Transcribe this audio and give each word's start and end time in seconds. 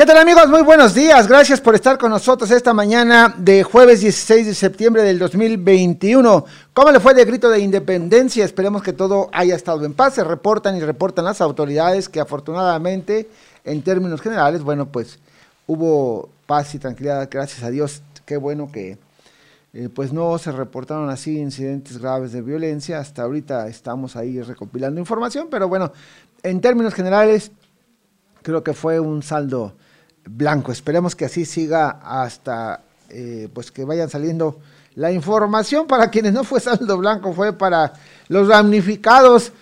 ¿Qué 0.00 0.06
tal 0.06 0.16
amigos? 0.16 0.48
Muy 0.48 0.62
buenos 0.62 0.94
días. 0.94 1.28
Gracias 1.28 1.60
por 1.60 1.74
estar 1.74 1.98
con 1.98 2.10
nosotros 2.10 2.50
esta 2.50 2.72
mañana 2.72 3.34
de 3.36 3.62
jueves 3.62 4.00
16 4.00 4.46
de 4.46 4.54
septiembre 4.54 5.02
del 5.02 5.18
2021. 5.18 6.46
¿Cómo 6.72 6.90
le 6.90 7.00
fue 7.00 7.12
de 7.12 7.22
grito 7.26 7.50
de 7.50 7.60
independencia? 7.60 8.42
Esperemos 8.42 8.82
que 8.82 8.94
todo 8.94 9.28
haya 9.30 9.54
estado 9.54 9.84
en 9.84 9.92
paz. 9.92 10.14
Se 10.14 10.24
reportan 10.24 10.74
y 10.78 10.80
reportan 10.80 11.26
las 11.26 11.42
autoridades 11.42 12.08
que 12.08 12.18
afortunadamente, 12.18 13.28
en 13.62 13.82
términos 13.82 14.22
generales, 14.22 14.62
bueno, 14.62 14.86
pues 14.86 15.18
hubo 15.66 16.30
paz 16.46 16.74
y 16.74 16.78
tranquilidad, 16.78 17.28
gracias 17.30 17.62
a 17.62 17.68
Dios. 17.68 18.00
Qué 18.24 18.38
bueno 18.38 18.72
que 18.72 18.96
eh, 19.74 19.90
pues 19.94 20.14
no 20.14 20.38
se 20.38 20.50
reportaron 20.50 21.10
así 21.10 21.38
incidentes 21.38 21.98
graves 21.98 22.32
de 22.32 22.40
violencia. 22.40 23.00
Hasta 23.00 23.24
ahorita 23.24 23.68
estamos 23.68 24.16
ahí 24.16 24.40
recopilando 24.40 24.98
información, 24.98 25.48
pero 25.50 25.68
bueno, 25.68 25.92
en 26.42 26.62
términos 26.62 26.94
generales, 26.94 27.52
creo 28.40 28.64
que 28.64 28.72
fue 28.72 28.98
un 28.98 29.22
saldo 29.22 29.74
blanco. 30.24 30.72
Esperemos 30.72 31.16
que 31.16 31.24
así 31.24 31.44
siga 31.44 32.00
hasta 32.02 32.82
eh, 33.08 33.48
pues 33.52 33.70
que 33.70 33.84
vayan 33.84 34.08
saliendo 34.08 34.60
la 34.94 35.12
información 35.12 35.86
para 35.86 36.10
quienes 36.10 36.32
no 36.32 36.44
fue 36.44 36.60
saldo 36.60 36.98
blanco, 36.98 37.32
fue 37.32 37.52
para 37.52 37.92
los 38.28 38.48
damnificados 38.48 39.52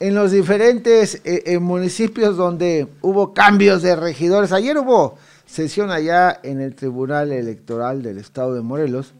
en 0.00 0.14
los 0.14 0.32
diferentes 0.32 1.16
eh, 1.24 1.42
eh, 1.46 1.58
municipios 1.58 2.36
donde 2.36 2.88
hubo 3.00 3.32
cambios 3.32 3.82
de 3.82 3.96
regidores. 3.96 4.52
Ayer 4.52 4.78
hubo 4.78 5.16
sesión 5.46 5.90
allá 5.90 6.40
en 6.42 6.60
el 6.60 6.74
Tribunal 6.74 7.32
Electoral 7.32 8.02
del 8.02 8.18
Estado 8.18 8.54
de 8.54 8.62
Morelos 8.62 9.14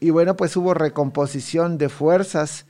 y 0.00 0.10
bueno, 0.10 0.36
pues 0.36 0.56
hubo 0.56 0.74
recomposición 0.74 1.78
de 1.78 1.88
fuerzas 1.88 2.66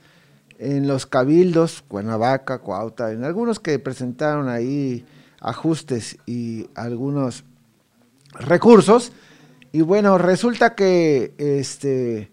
en 0.59 0.87
los 0.87 1.05
cabildos, 1.05 1.83
Cuernavaca, 1.87 2.59
Coauta, 2.59 3.11
en 3.11 3.23
algunos 3.23 3.59
que 3.59 3.77
presentaron 3.79 4.47
ahí 4.47 5.05
ajustes 5.45 6.17
y 6.25 6.67
algunos 6.75 7.43
recursos. 8.33 9.11
Y 9.71 9.81
bueno, 9.81 10.17
resulta 10.17 10.75
que 10.75 11.33
este 11.37 12.31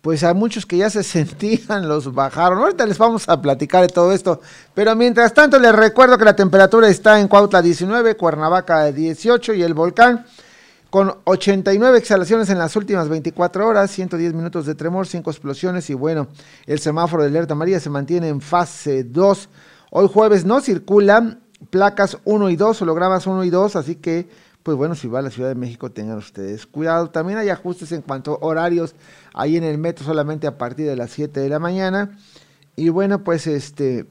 pues 0.00 0.22
a 0.22 0.32
muchos 0.32 0.64
que 0.64 0.78
ya 0.78 0.90
se 0.90 1.02
sentían 1.16 1.88
los 1.88 2.12
bajaron. 2.14 2.58
Ahorita 2.58 2.86
les 2.86 2.98
vamos 2.98 3.28
a 3.28 3.40
platicar 3.40 3.82
de 3.82 3.88
todo 3.88 4.12
esto, 4.12 4.40
pero 4.74 4.94
mientras 4.96 5.34
tanto 5.34 5.58
les 5.58 5.74
recuerdo 5.74 6.18
que 6.18 6.24
la 6.24 6.36
temperatura 6.36 6.88
está 6.88 7.20
en 7.20 7.28
Cuautla 7.28 7.62
19, 7.62 8.16
Cuernavaca 8.16 8.90
18 8.90 9.54
y 9.54 9.62
el 9.62 9.74
volcán 9.74 10.24
con 10.90 11.14
89 11.24 11.98
exhalaciones 11.98 12.48
en 12.48 12.58
las 12.58 12.74
últimas 12.74 13.08
24 13.10 13.66
horas, 13.66 13.90
110 13.90 14.32
minutos 14.32 14.64
de 14.64 14.74
tremor, 14.74 15.06
5 15.06 15.30
explosiones 15.30 15.90
y 15.90 15.94
bueno, 15.94 16.28
el 16.66 16.78
semáforo 16.78 17.22
de 17.22 17.28
alerta 17.28 17.54
María 17.54 17.78
se 17.78 17.90
mantiene 17.90 18.28
en 18.28 18.40
fase 18.40 19.04
2. 19.04 19.48
Hoy 19.90 20.08
jueves 20.10 20.46
no 20.46 20.60
circulan 20.60 21.40
placas 21.70 22.18
1 22.24 22.50
y 22.50 22.56
2, 22.56 22.82
hologramas 22.82 23.26
1 23.26 23.44
y 23.44 23.50
2, 23.50 23.76
así 23.76 23.96
que, 23.96 24.28
pues 24.62 24.76
bueno, 24.76 24.94
si 24.94 25.08
va 25.08 25.20
a 25.20 25.22
la 25.22 25.30
Ciudad 25.30 25.48
de 25.48 25.54
México, 25.54 25.90
tengan 25.90 26.18
ustedes 26.18 26.66
cuidado. 26.66 27.10
También 27.10 27.38
hay 27.38 27.48
ajustes 27.48 27.92
en 27.92 28.02
cuanto 28.02 28.34
a 28.34 28.46
horarios 28.46 28.94
ahí 29.34 29.56
en 29.56 29.64
el 29.64 29.78
metro 29.78 30.04
solamente 30.04 30.46
a 30.46 30.58
partir 30.58 30.86
de 30.86 30.96
las 30.96 31.10
7 31.10 31.40
de 31.40 31.48
la 31.48 31.58
mañana. 31.58 32.18
Y 32.76 32.90
bueno, 32.90 33.24
pues 33.24 33.46
este, 33.46 34.06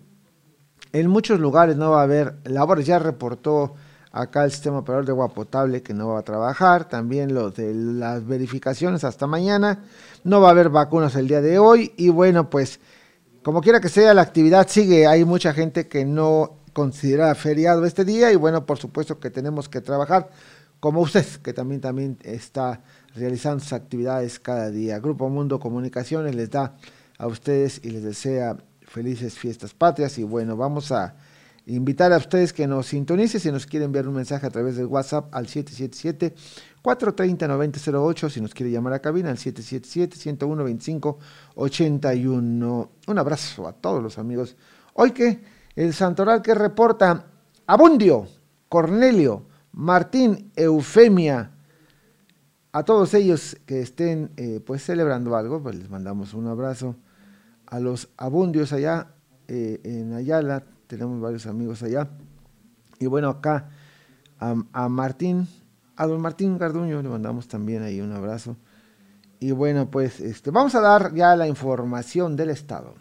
en 0.93 1.07
muchos 1.07 1.39
lugares 1.39 1.77
no 1.77 1.91
va 1.91 2.01
a 2.01 2.03
haber 2.03 2.35
labores, 2.43 2.85
ya 2.85 2.99
reportó 2.99 3.75
acá 4.11 4.43
el 4.43 4.51
sistema 4.51 4.79
operador 4.79 5.05
de 5.05 5.11
agua 5.11 5.29
potable 5.29 5.83
que 5.83 5.93
no 5.93 6.07
va 6.09 6.19
a 6.19 6.23
trabajar, 6.23 6.89
también 6.89 7.33
lo 7.33 7.51
de 7.51 7.73
las 7.73 8.25
verificaciones 8.25 9.03
hasta 9.03 9.27
mañana, 9.27 9.83
no 10.23 10.41
va 10.41 10.47
a 10.47 10.51
haber 10.51 10.69
vacunas 10.69 11.15
el 11.15 11.27
día 11.27 11.41
de 11.41 11.59
hoy. 11.59 11.93
Y 11.97 12.09
bueno, 12.09 12.49
pues 12.49 12.79
como 13.43 13.61
quiera 13.61 13.79
que 13.79 13.89
sea, 13.89 14.13
la 14.13 14.23
actividad 14.23 14.67
sigue, 14.67 15.07
hay 15.07 15.23
mucha 15.23 15.53
gente 15.53 15.87
que 15.87 16.03
no 16.03 16.56
considera 16.77 17.33
feriado 17.33 17.85
este 17.85 18.05
día 18.05 18.31
y 18.31 18.35
bueno, 18.35 18.67
por 18.67 18.77
supuesto 18.77 19.19
que 19.19 19.31
tenemos 19.31 19.67
que 19.67 19.81
trabajar 19.81 20.29
como 20.79 21.01
usted, 21.01 21.25
que 21.41 21.51
también, 21.51 21.81
también 21.81 22.19
está 22.21 22.83
realizando 23.15 23.63
sus 23.63 23.73
actividades 23.73 24.37
cada 24.37 24.69
día. 24.69 24.99
Grupo 24.99 25.27
Mundo 25.27 25.59
Comunicaciones 25.59 26.35
les 26.35 26.51
da 26.51 26.75
a 27.17 27.25
ustedes 27.25 27.81
y 27.83 27.89
les 27.89 28.03
desea 28.03 28.57
felices 28.83 29.39
fiestas 29.39 29.73
patrias 29.73 30.19
y 30.19 30.23
bueno, 30.23 30.55
vamos 30.55 30.91
a 30.91 31.15
invitar 31.65 32.13
a 32.13 32.17
ustedes 32.17 32.53
que 32.53 32.67
nos 32.67 32.85
sintonicen 32.85 33.41
si 33.41 33.51
nos 33.51 33.65
quieren 33.65 33.87
enviar 33.87 34.07
un 34.07 34.13
mensaje 34.13 34.45
a 34.45 34.51
través 34.51 34.75
del 34.75 34.85
WhatsApp 34.85 35.33
al 35.33 35.47
777 35.47 36.35
430 36.83 37.47
9008 37.47 38.29
si 38.29 38.39
nos 38.39 38.53
quiere 38.53 38.71
llamar 38.71 38.93
a 38.93 38.99
cabina 38.99 39.31
al 39.31 39.39
777 39.39 40.15
101 40.15 40.63
25 40.63 41.17
81. 41.55 42.91
Un 43.07 43.17
abrazo 43.17 43.67
a 43.67 43.73
todos 43.73 44.03
los 44.03 44.19
amigos. 44.19 44.55
Hoy 44.93 45.09
que 45.09 45.56
el 45.77 45.93
santoral 45.93 46.41
que 46.41 46.55
reporta 46.55 47.27
Abundio, 47.67 48.27
Cornelio, 48.67 49.45
Martín, 49.73 50.51
Eufemia, 50.55 51.51
a 52.71 52.83
todos 52.83 53.13
ellos 53.13 53.57
que 53.67 53.81
estén 53.81 54.31
eh, 54.37 54.59
pues 54.65 54.83
celebrando 54.83 55.35
algo, 55.35 55.61
pues 55.61 55.75
les 55.75 55.89
mandamos 55.89 56.33
un 56.33 56.47
abrazo. 56.47 56.95
A 57.67 57.79
los 57.79 58.09
abundios 58.17 58.73
allá 58.73 59.09
eh, 59.47 59.79
en 59.83 60.13
Ayala, 60.13 60.63
tenemos 60.87 61.21
varios 61.21 61.45
amigos 61.45 61.83
allá. 61.83 62.09
Y 62.99 63.05
bueno, 63.05 63.29
acá 63.29 63.69
a, 64.39 64.89
Martín, 64.89 65.47
a 65.95 66.07
don 66.07 66.19
Martín 66.21 66.57
Garduño 66.57 67.03
le 67.03 67.09
mandamos 67.09 67.47
también 67.47 67.83
ahí 67.83 68.01
un 68.01 68.13
abrazo. 68.13 68.57
Y 69.39 69.51
bueno, 69.51 69.91
pues 69.91 70.21
este, 70.21 70.49
vamos 70.49 70.73
a 70.73 70.81
dar 70.81 71.13
ya 71.13 71.35
la 71.35 71.47
información 71.47 72.35
del 72.35 72.49
Estado. 72.49 72.95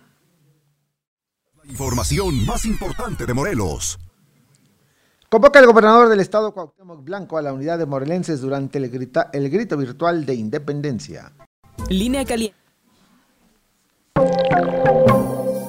Información 1.68 2.46
más 2.46 2.64
importante 2.64 3.26
de 3.26 3.34
Morelos. 3.34 3.98
Convoca 5.28 5.58
el 5.58 5.66
gobernador 5.66 6.08
del 6.08 6.20
estado 6.20 6.52
Cuauhtémoc 6.52 7.02
Blanco 7.02 7.38
a 7.38 7.42
la 7.42 7.52
unidad 7.52 7.78
de 7.78 7.86
morelenses 7.86 8.40
durante 8.40 8.78
el, 8.78 8.88
grita, 8.88 9.30
el 9.32 9.50
grito 9.50 9.76
virtual 9.76 10.24
de 10.24 10.34
independencia. 10.34 11.32
Línea 11.88 12.24
caliente. 12.24 12.56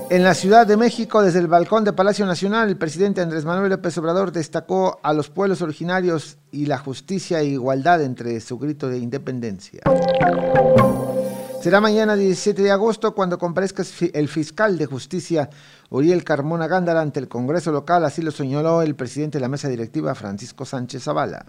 En 0.10 0.24
la 0.24 0.36
Ciudad 0.36 0.66
de 0.68 0.78
México, 0.78 1.22
desde 1.22 1.40
el 1.40 1.48
balcón 1.48 1.84
de 1.84 1.94
Palacio 1.94 2.26
Nacional, 2.26 2.70
el 2.70 2.78
presidente 2.78 3.22
Andrés 3.22 3.44
Manuel 3.44 3.72
López 3.72 3.98
Obrador 3.98 4.32
destacó 4.32 5.00
a 5.04 5.14
los 5.14 5.30
pueblos 5.30 5.62
originarios 5.62 6.38
y 6.52 6.68
la 6.68 6.78
justicia 6.78 7.42
e 7.42 7.46
igualdad 7.46 8.02
entre 8.04 8.40
su 8.40 8.58
grito 8.58 8.88
de 8.88 9.00
independencia. 9.00 9.82
Será 11.68 11.82
mañana 11.82 12.16
17 12.16 12.62
de 12.62 12.72
agosto 12.72 13.14
cuando 13.14 13.38
comparezca 13.38 13.84
el 14.14 14.30
fiscal 14.30 14.78
de 14.78 14.86
justicia 14.86 15.50
Uriel 15.90 16.24
Carmona 16.24 16.66
Gándara 16.66 17.02
ante 17.02 17.20
el 17.20 17.28
Congreso 17.28 17.74
local, 17.74 18.06
así 18.06 18.22
lo 18.22 18.32
señaló 18.32 18.82
el 18.82 18.96
presidente 18.96 19.38
de 19.38 19.42
la 19.42 19.50
mesa 19.50 19.68
directiva 19.68 20.16
Francisco 20.16 20.64
Sánchez 20.64 21.04
Zavala. 21.04 21.46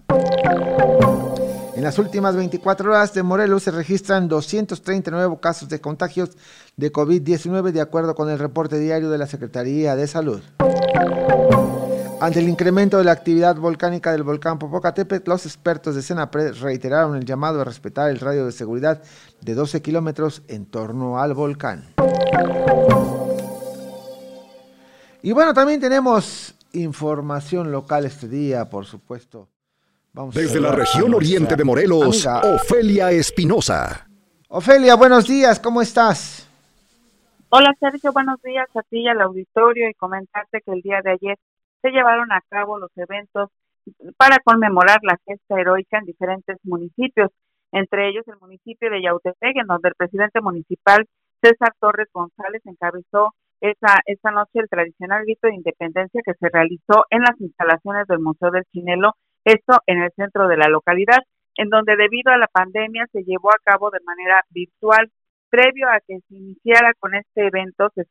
En 1.73 1.83
las 1.83 1.97
últimas 1.99 2.35
24 2.35 2.91
horas 2.91 3.13
de 3.13 3.23
Morelos 3.23 3.63
se 3.63 3.71
registran 3.71 4.27
239 4.27 5.37
casos 5.41 5.69
de 5.69 5.79
contagios 5.79 6.31
de 6.75 6.91
COVID-19 6.91 7.71
de 7.71 7.79
acuerdo 7.79 8.13
con 8.13 8.29
el 8.29 8.39
reporte 8.39 8.77
diario 8.77 9.09
de 9.09 9.19
la 9.19 9.25
Secretaría 9.25 9.95
de 9.95 10.05
Salud. 10.05 10.41
Ante 12.21 12.39
el 12.39 12.49
incremento 12.49 12.97
de 12.97 13.05
la 13.05 13.13
actividad 13.13 13.55
volcánica 13.55 14.11
del 14.11 14.23
volcán 14.23 14.59
Popocatépetl, 14.59 15.29
los 15.29 15.45
expertos 15.45 15.95
de 15.95 16.01
Senapred 16.01 16.53
reiteraron 16.59 17.15
el 17.15 17.23
llamado 17.23 17.61
a 17.61 17.63
respetar 17.63 18.09
el 18.09 18.19
radio 18.19 18.45
de 18.45 18.51
seguridad 18.51 19.01
de 19.39 19.53
12 19.53 19.81
kilómetros 19.81 20.43
en 20.49 20.65
torno 20.65 21.17
al 21.21 21.33
volcán. 21.33 21.85
Y 25.21 25.31
bueno, 25.31 25.53
también 25.53 25.79
tenemos 25.79 26.55
información 26.73 27.71
local 27.71 28.03
este 28.05 28.27
día, 28.27 28.69
por 28.69 28.85
supuesto. 28.85 29.47
Vamos 30.11 30.35
Desde 30.35 30.59
la 30.59 30.73
región 30.73 31.13
oriente 31.13 31.55
de 31.55 31.63
Morelos, 31.63 32.27
Ofelia 32.43 33.11
Espinosa. 33.11 34.09
Ofelia, 34.49 34.95
buenos 34.95 35.25
días, 35.25 35.57
¿cómo 35.57 35.81
estás? 35.81 36.49
Hola 37.47 37.73
Sergio, 37.79 38.11
buenos 38.11 38.41
días 38.43 38.67
a 38.75 38.81
ti 38.83 38.99
y 38.99 39.07
al 39.07 39.21
auditorio 39.21 39.89
y 39.89 39.93
comentarte 39.93 40.61
que 40.61 40.71
el 40.71 40.81
día 40.81 41.01
de 41.01 41.11
ayer 41.11 41.37
se 41.81 41.89
llevaron 41.91 42.31
a 42.31 42.41
cabo 42.49 42.77
los 42.77 42.91
eventos 42.97 43.49
para 44.17 44.37
conmemorar 44.43 44.99
la 45.01 45.17
gesta 45.25 45.59
heroica 45.59 45.97
en 45.97 46.05
diferentes 46.05 46.57
municipios, 46.63 47.31
entre 47.71 48.09
ellos 48.09 48.27
el 48.27 48.37
municipio 48.39 48.89
de 48.89 49.01
Yautepec, 49.01 49.57
en 49.57 49.67
donde 49.67 49.89
el 49.89 49.95
presidente 49.95 50.41
municipal 50.41 51.05
César 51.41 51.73
Torres 51.79 52.07
González 52.13 52.61
encabezó 52.65 53.33
esa, 53.61 53.99
esta 54.05 54.31
noche 54.31 54.59
el 54.59 54.69
tradicional 54.69 55.23
grito 55.23 55.47
de 55.47 55.55
independencia 55.55 56.21
que 56.25 56.33
se 56.33 56.49
realizó 56.49 57.05
en 57.09 57.21
las 57.21 57.39
instalaciones 57.39 58.07
del 58.07 58.19
Museo 58.19 58.51
del 58.51 58.65
Chinelo, 58.71 59.13
esto 59.43 59.79
en 59.85 60.01
el 60.01 60.11
centro 60.15 60.47
de 60.47 60.57
la 60.57 60.67
localidad, 60.67 61.19
en 61.55 61.69
donde 61.69 61.95
debido 61.95 62.31
a 62.31 62.37
la 62.37 62.47
pandemia 62.47 63.05
se 63.11 63.23
llevó 63.23 63.49
a 63.49 63.61
cabo 63.63 63.89
de 63.91 63.99
manera 64.05 64.41
virtual. 64.49 65.11
Previo 65.49 65.89
a 65.89 65.99
que 66.05 66.19
se 66.19 66.35
iniciara 66.35 66.93
con 66.99 67.15
este 67.15 67.47
evento, 67.47 67.89
se, 67.95 68.05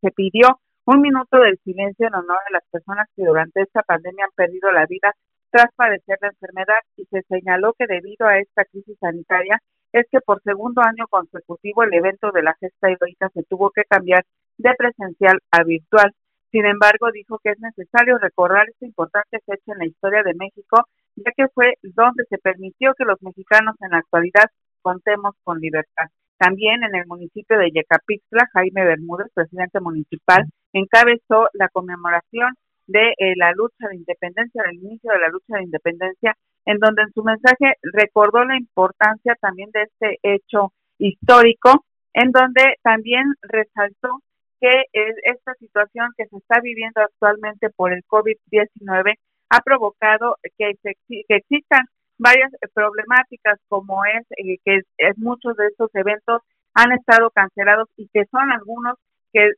se 0.00 0.10
pidió 0.10 0.58
un 0.88 1.02
minuto 1.02 1.36
del 1.38 1.58
silencio 1.64 2.06
en 2.06 2.14
honor 2.14 2.38
a 2.48 2.52
las 2.52 2.64
personas 2.70 3.06
que 3.14 3.22
durante 3.22 3.60
esta 3.60 3.82
pandemia 3.82 4.24
han 4.24 4.34
perdido 4.34 4.72
la 4.72 4.86
vida 4.86 5.12
tras 5.50 5.66
padecer 5.76 6.16
la 6.22 6.28
enfermedad 6.28 6.80
y 6.96 7.04
se 7.04 7.20
señaló 7.28 7.74
que 7.78 7.86
debido 7.86 8.26
a 8.26 8.38
esta 8.38 8.64
crisis 8.64 8.96
sanitaria 8.98 9.60
es 9.92 10.06
que 10.10 10.20
por 10.22 10.40
segundo 10.42 10.80
año 10.80 11.04
consecutivo 11.10 11.82
el 11.82 11.92
evento 11.92 12.32
de 12.32 12.42
la 12.42 12.54
gesta 12.58 12.88
heroica 12.88 13.28
se 13.34 13.42
tuvo 13.42 13.70
que 13.70 13.82
cambiar 13.84 14.24
de 14.56 14.70
presencial 14.78 15.38
a 15.50 15.62
virtual. 15.62 16.14
Sin 16.50 16.64
embargo, 16.64 17.12
dijo 17.12 17.38
que 17.44 17.50
es 17.50 17.60
necesario 17.60 18.16
recordar 18.16 18.66
esta 18.70 18.86
importante 18.86 19.40
fecha 19.44 19.72
en 19.72 19.78
la 19.80 19.86
historia 19.86 20.22
de 20.22 20.32
México, 20.32 20.88
ya 21.16 21.32
que 21.36 21.48
fue 21.48 21.74
donde 21.82 22.24
se 22.30 22.38
permitió 22.38 22.94
que 22.96 23.04
los 23.04 23.20
mexicanos 23.20 23.76
en 23.82 23.90
la 23.90 23.98
actualidad 23.98 24.48
contemos 24.80 25.34
con 25.44 25.60
libertad. 25.60 26.06
También 26.38 26.82
en 26.82 26.94
el 26.94 27.06
municipio 27.06 27.58
de 27.58 27.72
Yecapixtla, 27.72 28.48
Jaime 28.54 28.84
Bermúdez, 28.84 29.26
presidente 29.34 29.80
municipal, 29.80 30.46
encabezó 30.72 31.48
la 31.52 31.68
conmemoración 31.68 32.54
de 32.86 33.10
eh, 33.18 33.34
la 33.36 33.52
lucha 33.52 33.88
de 33.88 33.96
independencia, 33.96 34.62
del 34.64 34.76
inicio 34.76 35.12
de 35.12 35.18
la 35.18 35.28
lucha 35.28 35.56
de 35.56 35.64
independencia, 35.64 36.36
en 36.64 36.78
donde 36.78 37.02
en 37.02 37.12
su 37.12 37.22
mensaje 37.22 37.74
recordó 37.82 38.44
la 38.44 38.56
importancia 38.56 39.34
también 39.40 39.70
de 39.72 39.82
este 39.82 40.18
hecho 40.22 40.72
histórico, 40.98 41.84
en 42.14 42.32
donde 42.32 42.76
también 42.82 43.24
resaltó 43.42 44.20
que 44.60 44.84
esta 44.92 45.54
situación 45.54 46.08
que 46.16 46.26
se 46.26 46.36
está 46.36 46.60
viviendo 46.60 47.00
actualmente 47.00 47.70
por 47.70 47.92
el 47.92 48.02
COVID-19 48.04 49.14
ha 49.50 49.60
provocado 49.60 50.36
que, 50.56 50.72
que 50.82 51.24
existan 51.28 51.84
varias 52.18 52.50
problemáticas 52.74 53.60
como 53.68 54.04
es 54.04 54.26
eh, 54.36 54.58
que 54.64 54.80
muchos 55.16 55.56
de 55.56 55.68
estos 55.68 55.90
eventos 55.94 56.42
han 56.74 56.92
estado 56.92 57.30
cancelados 57.30 57.88
y 57.96 58.08
que 58.12 58.24
son 58.30 58.50
algunos 58.50 58.96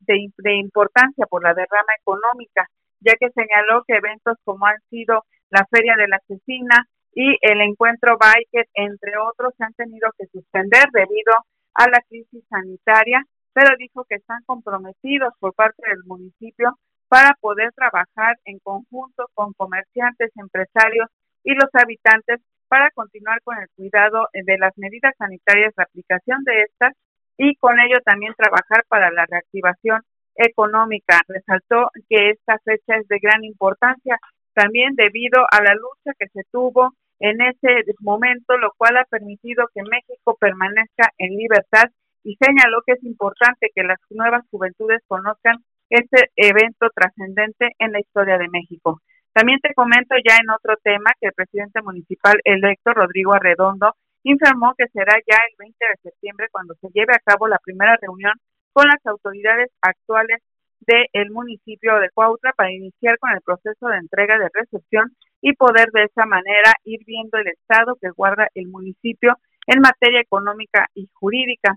de, 0.07 0.33
de 0.37 0.55
importancia 0.57 1.27
por 1.27 1.43
la 1.43 1.55
derrama 1.55 1.93
económica, 2.01 2.69
ya 3.01 3.15
que 3.19 3.31
señaló 3.31 3.83
que 3.87 3.97
eventos 3.97 4.37
como 4.45 4.67
han 4.67 4.81
sido 4.91 5.25
la 5.51 5.67
Feria 5.71 5.97
de 5.97 6.09
la 6.09 6.17
Asesina 6.17 6.87
y 7.13 7.37
el 7.41 7.61
Encuentro 7.61 8.17
Biker, 8.19 8.67
entre 8.75 9.13
otros, 9.19 9.53
se 9.57 9.65
han 9.65 9.75
tenido 9.75 10.11
que 10.17 10.27
suspender 10.27 10.85
debido 10.93 11.33
a 11.75 11.89
la 11.89 12.01
crisis 12.09 12.45
sanitaria, 12.49 13.25
pero 13.53 13.77
dijo 13.79 14.05
que 14.05 14.17
están 14.17 14.43
comprometidos 14.47 15.33
por 15.41 15.55
parte 15.55 15.83
del 15.89 16.05
municipio 16.05 16.79
para 17.09 17.35
poder 17.41 17.73
trabajar 17.73 18.37
en 18.45 18.61
conjunto 18.61 19.29
con 19.35 19.53
comerciantes, 19.55 20.31
empresarios 20.37 21.09
y 21.43 21.55
los 21.55 21.69
habitantes 21.73 22.41
para 22.69 22.91
continuar 22.93 23.43
con 23.43 23.59
el 23.59 23.69
cuidado 23.75 24.29
de 24.33 24.59
las 24.59 24.77
medidas 24.79 25.15
sanitarias, 25.19 25.75
la 25.77 25.85
aplicación 25.85 26.45
de 26.45 26.63
estas 26.63 26.93
y 27.43 27.57
con 27.57 27.81
ello 27.81 27.97
también 28.05 28.35
trabajar 28.37 28.85
para 28.87 29.11
la 29.11 29.25
reactivación 29.25 30.03
económica. 30.35 31.23
Resaltó 31.27 31.89
que 32.11 32.31
esta 32.31 32.59
fecha 32.59 32.97
es 32.97 33.09
de 33.09 33.19
gran 33.19 33.45
importancia 33.45 34.19
también 34.53 34.95
debido 34.95 35.41
a 35.51 35.63
la 35.63 35.73
lucha 35.75 36.13
que 36.19 36.29
se 36.29 36.43
tuvo 36.53 36.93
en 37.19 37.41
ese 37.41 37.85
momento, 38.01 38.59
lo 38.59 38.73
cual 38.77 38.99
ha 38.99 39.05
permitido 39.05 39.65
que 39.75 39.83
México 39.83 40.37
permanezca 40.39 41.09
en 41.17 41.35
libertad 41.37 41.85
y 42.25 42.37
señaló 42.37 42.83
que 42.85 42.93
es 42.93 43.05
importante 43.05 43.71
que 43.75 43.85
las 43.85 43.99
nuevas 44.11 44.45
juventudes 44.51 45.01
conozcan 45.09 45.65
este 45.89 46.31
evento 46.37 46.91
trascendente 46.95 47.71
en 47.79 47.93
la 47.93 48.01
historia 48.01 48.37
de 48.37 48.51
México. 48.51 49.01
También 49.33 49.61
te 49.61 49.73
comento 49.73 50.15
ya 50.29 50.37
en 50.37 50.51
otro 50.51 50.77
tema 50.85 51.13
que 51.19 51.29
el 51.29 51.33
presidente 51.33 51.81
municipal 51.81 52.39
electo, 52.45 52.93
Rodrigo 52.93 53.33
Arredondo, 53.33 53.95
informó 54.23 54.75
que 54.77 54.89
será 54.89 55.15
ya 55.27 55.37
el 55.49 55.57
20 55.59 55.77
de 55.79 56.11
septiembre 56.11 56.49
cuando 56.51 56.75
se 56.81 56.89
lleve 56.93 57.13
a 57.15 57.23
cabo 57.25 57.49
la 57.49 57.59
primera 57.59 57.97
reunión 58.01 58.33
con 58.73 58.87
las 58.87 59.05
autoridades 59.07 59.71
actuales 59.81 60.41
del 60.81 61.31
municipio 61.31 61.99
de 62.01 62.11
Cuautla 62.11 62.53
para 62.57 62.73
iniciar 62.73 63.19
con 63.19 63.31
el 63.33 63.41
proceso 63.43 63.89
de 63.89 63.99
entrega 63.99 64.39
de 64.39 64.49
recepción 64.53 65.15
y 65.41 65.55
poder 65.55 65.91
de 65.93 66.05
esa 66.05 66.27
manera 66.27 66.73
ir 66.85 67.01
viendo 67.07 67.39
el 67.39 67.49
estado 67.49 67.97
que 68.01 68.11
guarda 68.11 68.49
el 68.55 68.69
municipio 68.69 69.37
en 69.67 69.81
materia 69.81 70.21
económica 70.21 70.87
y 70.95 71.09
jurídica. 71.13 71.77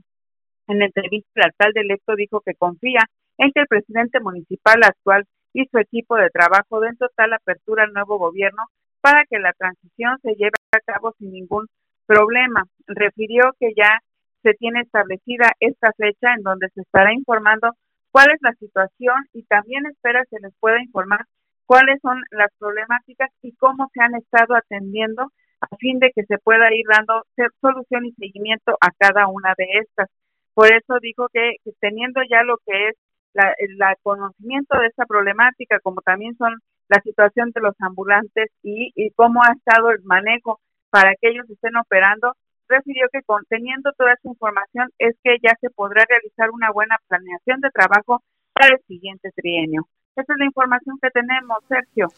En 0.67 0.81
entrevista, 0.81 1.29
el 1.35 1.43
alcalde 1.43 1.81
electo 1.81 2.15
dijo 2.15 2.41
que 2.41 2.55
confía 2.55 3.01
en 3.37 3.51
que 3.51 3.61
el 3.61 3.67
presidente 3.67 4.19
municipal 4.21 4.81
actual 4.83 5.25
y 5.53 5.65
su 5.67 5.77
equipo 5.77 6.15
de 6.15 6.29
trabajo 6.29 6.79
den 6.79 6.97
total 6.97 7.33
apertura 7.33 7.83
al 7.83 7.93
nuevo 7.93 8.17
gobierno 8.17 8.63
para 9.01 9.25
que 9.25 9.37
la 9.39 9.53
transición 9.53 10.17
se 10.21 10.33
lleve 10.35 10.57
a 10.71 10.79
cabo 10.79 11.13
sin 11.19 11.31
ningún 11.31 11.67
problema. 12.05 12.63
Refirió 12.87 13.51
que 13.59 13.73
ya 13.75 13.99
se 14.41 14.53
tiene 14.55 14.81
establecida 14.81 15.51
esta 15.59 15.91
fecha 15.93 16.33
en 16.35 16.43
donde 16.43 16.69
se 16.75 16.81
estará 16.81 17.13
informando 17.13 17.71
cuál 18.11 18.31
es 18.31 18.39
la 18.41 18.53
situación 18.53 19.15
y 19.33 19.43
también 19.43 19.85
espera 19.85 20.23
se 20.29 20.39
les 20.39 20.53
pueda 20.59 20.81
informar 20.81 21.25
cuáles 21.65 21.99
son 22.01 22.21
las 22.31 22.51
problemáticas 22.59 23.29
y 23.41 23.55
cómo 23.55 23.89
se 23.93 24.01
han 24.01 24.15
estado 24.15 24.55
atendiendo 24.55 25.31
a 25.61 25.75
fin 25.77 25.99
de 25.99 26.11
que 26.13 26.23
se 26.25 26.37
pueda 26.37 26.73
ir 26.73 26.85
dando 26.89 27.23
solución 27.61 28.05
y 28.05 28.11
seguimiento 28.13 28.77
a 28.81 28.91
cada 28.97 29.27
una 29.27 29.53
de 29.57 29.65
estas. 29.81 30.09
Por 30.53 30.67
eso 30.71 30.99
dijo 31.01 31.27
que, 31.31 31.55
teniendo 31.79 32.21
ya 32.29 32.43
lo 32.43 32.57
que 32.65 32.89
es 32.89 32.95
la, 33.33 33.55
el 33.57 33.77
conocimiento 34.03 34.77
de 34.77 34.87
esta 34.87 35.05
problemática, 35.05 35.79
como 35.79 36.01
también 36.01 36.35
son 36.35 36.59
la 36.89 37.01
situación 37.01 37.51
de 37.51 37.61
los 37.61 37.75
ambulantes 37.79 38.51
y, 38.61 38.91
y 38.93 39.11
cómo 39.11 39.41
ha 39.41 39.53
estado 39.53 39.89
el 39.91 40.03
manejo 40.03 40.59
para 40.93 41.15
que 41.19 41.29
ellos 41.29 41.49
estén 41.49 41.75
operando, 41.75 42.35
refirió 42.67 43.07
que 43.11 43.23
conteniendo 43.25 43.91
toda 43.97 44.13
esa 44.13 44.29
información 44.29 44.89
es 44.99 45.15
que 45.23 45.37
ya 45.41 45.57
se 45.59 45.71
podrá 45.71 46.05
realizar 46.07 46.51
una 46.51 46.69
buena 46.71 46.95
planeación 47.07 47.61
de 47.61 47.71
trabajo 47.71 48.21
para 48.53 48.75
el 48.75 48.79
siguiente 48.87 49.31
trienio. 49.35 49.87
Esa 50.15 50.33
es 50.33 50.37
la 50.37 50.45
información 50.45 50.99
que 51.01 51.09
tenemos, 51.09 51.57
Sergio. 51.67 52.09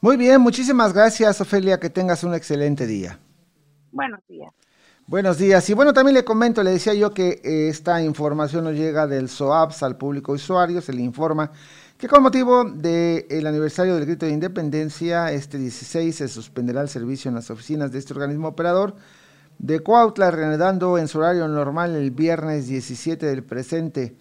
Muy 0.00 0.16
bien, 0.16 0.40
muchísimas 0.40 0.92
gracias, 0.92 1.40
Ofelia, 1.40 1.78
que 1.78 1.90
tengas 1.90 2.24
un 2.24 2.34
excelente 2.34 2.88
día. 2.88 3.20
Buenos 3.92 4.18
días. 4.26 4.52
Buenos 5.06 5.38
días. 5.38 5.70
Y 5.70 5.74
bueno, 5.74 5.92
también 5.92 6.16
le 6.16 6.24
comento, 6.24 6.64
le 6.64 6.72
decía 6.72 6.94
yo 6.94 7.14
que 7.14 7.40
eh, 7.44 7.68
esta 7.68 8.02
información 8.02 8.64
nos 8.64 8.74
llega 8.74 9.06
del 9.06 9.28
SOAPS 9.28 9.84
al 9.84 9.96
público 9.96 10.32
usuario, 10.32 10.80
se 10.80 10.92
le 10.92 11.02
informa 11.02 11.52
que 12.04 12.08
con 12.08 12.22
motivo 12.22 12.64
del 12.64 13.46
aniversario 13.46 13.94
del 13.94 14.04
grito 14.04 14.26
de 14.26 14.32
independencia, 14.32 15.32
este 15.32 15.56
16 15.56 16.14
se 16.14 16.28
suspenderá 16.28 16.82
el 16.82 16.90
servicio 16.90 17.30
en 17.30 17.34
las 17.34 17.48
oficinas 17.48 17.92
de 17.92 17.98
este 17.98 18.12
organismo 18.12 18.48
operador 18.48 18.94
de 19.58 19.80
Cuautla, 19.80 20.30
reanudando 20.30 20.98
en 20.98 21.08
su 21.08 21.18
horario 21.18 21.48
normal 21.48 21.96
el 21.96 22.10
viernes 22.10 22.66
17 22.68 23.24
del 23.24 23.42
presente. 23.42 24.18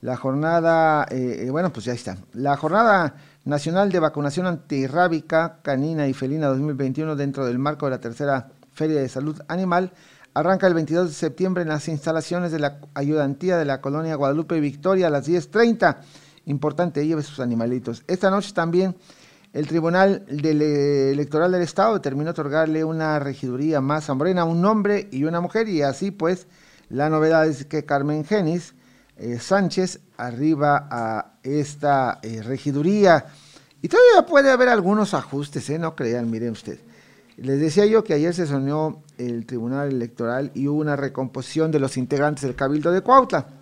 La 0.00 0.16
jornada, 0.16 1.06
eh, 1.10 1.44
eh, 1.44 1.50
bueno, 1.50 1.70
pues 1.70 1.84
ya 1.84 1.92
está. 1.92 2.16
La 2.32 2.56
jornada 2.56 3.16
nacional 3.44 3.92
de 3.92 3.98
vacunación 3.98 4.46
antirrábica 4.46 5.58
canina 5.60 6.08
y 6.08 6.14
felina 6.14 6.46
2021 6.46 7.14
dentro 7.14 7.44
del 7.44 7.58
marco 7.58 7.84
de 7.84 7.90
la 7.90 8.00
tercera 8.00 8.52
Feria 8.72 9.02
de 9.02 9.08
Salud 9.10 9.38
Animal 9.48 9.92
Arranca 10.38 10.68
el 10.68 10.74
22 10.74 11.08
de 11.08 11.14
septiembre 11.14 11.62
en 11.64 11.68
las 11.68 11.88
instalaciones 11.88 12.52
de 12.52 12.60
la 12.60 12.78
ayudantía 12.94 13.56
de 13.56 13.64
la 13.64 13.80
colonia 13.80 14.14
Guadalupe 14.14 14.60
Victoria 14.60 15.08
a 15.08 15.10
las 15.10 15.28
10.30. 15.28 15.96
Importante, 16.48 17.06
lleve 17.06 17.22
sus 17.22 17.40
animalitos. 17.40 18.02
Esta 18.06 18.30
noche 18.30 18.52
también 18.54 18.96
el 19.52 19.66
Tribunal 19.66 20.24
Electoral 20.28 21.52
del 21.52 21.62
Estado 21.62 21.94
determinó 21.94 22.30
otorgarle 22.30 22.84
una 22.84 23.18
regiduría 23.18 23.80
más 23.80 24.08
a 24.08 24.14
un 24.14 24.64
hombre 24.64 25.08
y 25.10 25.24
una 25.24 25.40
mujer, 25.40 25.68
y 25.68 25.82
así 25.82 26.10
pues 26.10 26.46
la 26.88 27.10
novedad 27.10 27.46
es 27.46 27.66
que 27.66 27.84
Carmen 27.84 28.24
Genis 28.24 28.74
eh, 29.18 29.38
Sánchez 29.38 30.00
arriba 30.16 30.88
a 30.90 31.34
esta 31.42 32.18
eh, 32.22 32.42
regiduría. 32.42 33.26
Y 33.82 33.88
todavía 33.88 34.26
puede 34.26 34.50
haber 34.50 34.70
algunos 34.70 35.12
ajustes, 35.12 35.68
¿eh? 35.68 35.78
no 35.78 35.94
crean, 35.94 36.30
miren 36.30 36.52
ustedes. 36.52 36.80
Les 37.36 37.60
decía 37.60 37.84
yo 37.84 38.02
que 38.02 38.14
ayer 38.14 38.34
se 38.34 38.46
soñó 38.46 39.02
el 39.18 39.44
Tribunal 39.44 39.88
Electoral 39.88 40.50
y 40.54 40.66
hubo 40.66 40.80
una 40.80 40.96
recomposición 40.96 41.70
de 41.70 41.78
los 41.78 41.98
integrantes 41.98 42.42
del 42.42 42.56
Cabildo 42.56 42.90
de 42.90 43.02
Cuautla. 43.02 43.57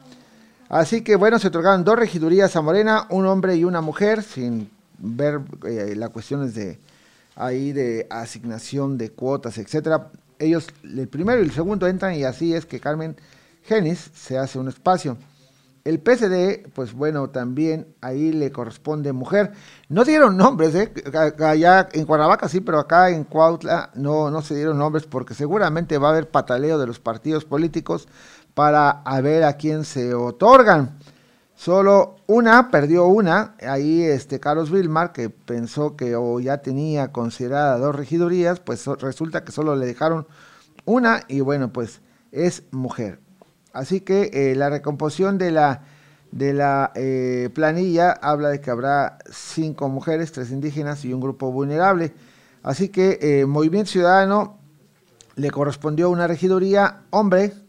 Así 0.69 1.03
que 1.03 1.17
bueno, 1.17 1.39
se 1.39 1.49
otorgaron 1.49 1.85
dos 1.85 1.99
regidurías 1.99 2.57
a 2.57 2.63
Morena, 2.63 3.07
un 3.11 3.27
hombre 3.27 3.57
y 3.57 3.65
una 3.65 3.81
mujer, 3.81 4.23
sin 4.23 4.71
ver 4.99 5.41
eh, 5.67 5.95
las 5.97 6.11
cuestiones 6.11 6.55
de 6.55 6.79
ahí 7.37 7.73
de 7.73 8.07
asignación 8.11 8.99
de 8.99 9.11
cuotas, 9.11 9.59
etcétera. 9.59 10.11
Ellos, 10.39 10.69
el 10.83 11.09
primero 11.09 11.41
y 11.41 11.45
el 11.45 11.53
segundo 11.53 11.87
entran 11.87 12.15
y 12.15 12.25
así 12.25 12.55
es 12.55 12.67
que 12.67 12.81
Carmen 12.81 13.17
Genis 13.65 14.11
se 14.15 14.39
hace 14.39 14.59
un 14.59 14.69
espacio. 14.69 15.17
El 15.85 16.01
PCD, 16.01 16.69
pues 16.75 16.93
bueno, 16.93 17.31
también 17.31 17.87
ahí 18.01 18.33
le 18.33 18.51
corresponde 18.51 19.13
mujer. 19.13 19.53
No 19.89 20.05
dieron 20.05 20.37
nombres, 20.37 20.75
¿eh? 20.75 20.93
Allá 21.39 21.89
en 21.93 22.07
Cuernavaca 22.07 22.49
sí, 22.49 22.61
pero 22.61 22.81
acá 22.81 23.11
en 23.11 23.23
Cuautla 23.23 23.91
no, 23.95 24.29
no 24.33 24.43
se 24.43 24.57
dieron 24.57 24.79
nombres 24.79 25.07
porque 25.07 25.35
seguramente 25.35 25.97
va 25.99 26.09
a 26.09 26.11
haber 26.11 26.29
pataleo 26.29 26.77
de 26.79 26.89
los 26.89 26.99
partidos 26.99 27.45
políticos 27.45 28.09
para 28.57 29.03
ver 29.23 29.45
a 29.45 29.59
quién 29.59 29.85
se 29.85 30.15
otorgan. 30.15 30.99
Solo 31.55 32.17
una, 32.27 32.71
perdió 32.71 33.07
una, 33.07 33.55
ahí 33.61 34.03
este 34.03 34.41
Carlos 34.41 34.71
Vilmar, 34.71 35.13
que 35.13 35.29
pensó 35.29 35.95
que 35.95 36.17
ya 36.41 36.63
tenía 36.63 37.13
considerada 37.13 37.77
dos 37.77 37.95
regidurías, 37.95 38.59
pues 38.61 38.87
resulta 38.87 39.45
que 39.45 39.53
solo 39.53 39.77
le 39.77 39.85
dejaron 39.85 40.27
una 40.87 41.21
y 41.29 41.41
bueno, 41.41 41.71
pues 41.71 42.01
es 42.33 42.63
mujer. 42.71 43.21
Así 43.75 44.01
que 44.01 44.31
eh, 44.33 44.55
la 44.55 44.71
recomposición 44.71 45.37
de 45.37 45.51
la, 45.51 45.83
de 46.33 46.55
la 46.55 46.93
eh, 46.95 47.51
planilla 47.53 48.13
habla 48.13 48.49
de 48.49 48.63
que 48.63 48.71
habrá 48.71 49.19
cinco 49.31 49.91
mujeres, 49.91 50.33
tres 50.33 50.51
indígenas 50.51 51.05
y 51.05 51.13
un 51.13 51.21
grupo 51.21 51.53
vulnerable. 51.53 52.15
Así 52.63 52.89
que 52.89 53.19
eh, 53.21 53.45
Movimiento 53.45 53.91
Ciudadano 53.91 54.59
le 55.35 55.51
correspondió 55.51 56.09
una 56.09 56.27
regiduría 56.27 57.03
hombre. 57.11 57.66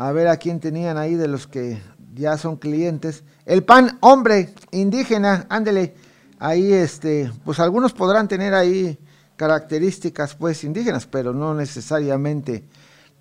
A 0.00 0.12
ver 0.12 0.28
a 0.28 0.38
quién 0.38 0.60
tenían 0.60 0.96
ahí 0.96 1.14
de 1.14 1.28
los 1.28 1.46
que 1.46 1.78
ya 2.14 2.38
son 2.38 2.56
clientes. 2.56 3.22
El 3.44 3.64
PAN 3.64 3.98
hombre, 4.00 4.54
indígena, 4.70 5.44
ándele. 5.50 5.94
Ahí 6.38 6.72
este, 6.72 7.30
pues 7.44 7.60
algunos 7.60 7.92
podrán 7.92 8.26
tener 8.26 8.54
ahí 8.54 8.98
características 9.36 10.36
pues 10.36 10.64
indígenas, 10.64 11.06
pero 11.06 11.34
no 11.34 11.52
necesariamente 11.52 12.64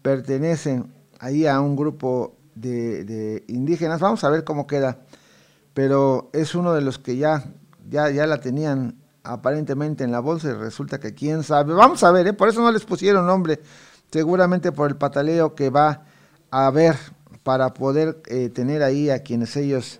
pertenecen 0.02 0.90
ahí 1.20 1.46
a 1.46 1.60
un 1.60 1.76
grupo 1.76 2.38
de, 2.56 3.44
indígenas. 3.50 4.00
Vamos 4.00 4.24
a 4.24 4.30
ver 4.30 4.46
cómo 4.46 4.66
queda. 4.66 5.00
Pero 5.74 6.30
es 6.32 6.56
uno 6.56 6.74
de 6.74 6.80
los 6.80 6.98
que 6.98 7.18
ya, 7.18 7.44
ya, 7.90 8.10
ya 8.10 8.26
la 8.26 8.40
tenían 8.40 8.96
aparentemente 9.26 10.06
en 10.06 10.14
la 10.14 10.22
bolsa 10.22 10.48
y 10.48 10.54
resulta 10.54 10.98
que 10.98 11.14
quién 11.14 11.44
sabe. 11.44 11.74
Vamos 11.74 12.06
a 12.06 12.12
ver, 12.14 12.28
¿eh? 12.28 12.32
por 12.32 12.48
eso 12.48 12.62
no 12.62 12.72
les 12.72 12.86
pusieron 12.86 13.28
nombre. 13.28 13.60
Seguramente 14.10 14.72
por 14.72 14.90
el 14.90 14.96
pataleo 14.96 15.56
que 15.56 15.70
va 15.70 16.06
a 16.52 16.68
haber 16.68 16.96
para 17.44 17.74
poder 17.74 18.22
eh, 18.28 18.50
tener 18.50 18.84
ahí 18.84 19.10
a 19.10 19.24
quienes 19.24 19.56
ellos 19.56 20.00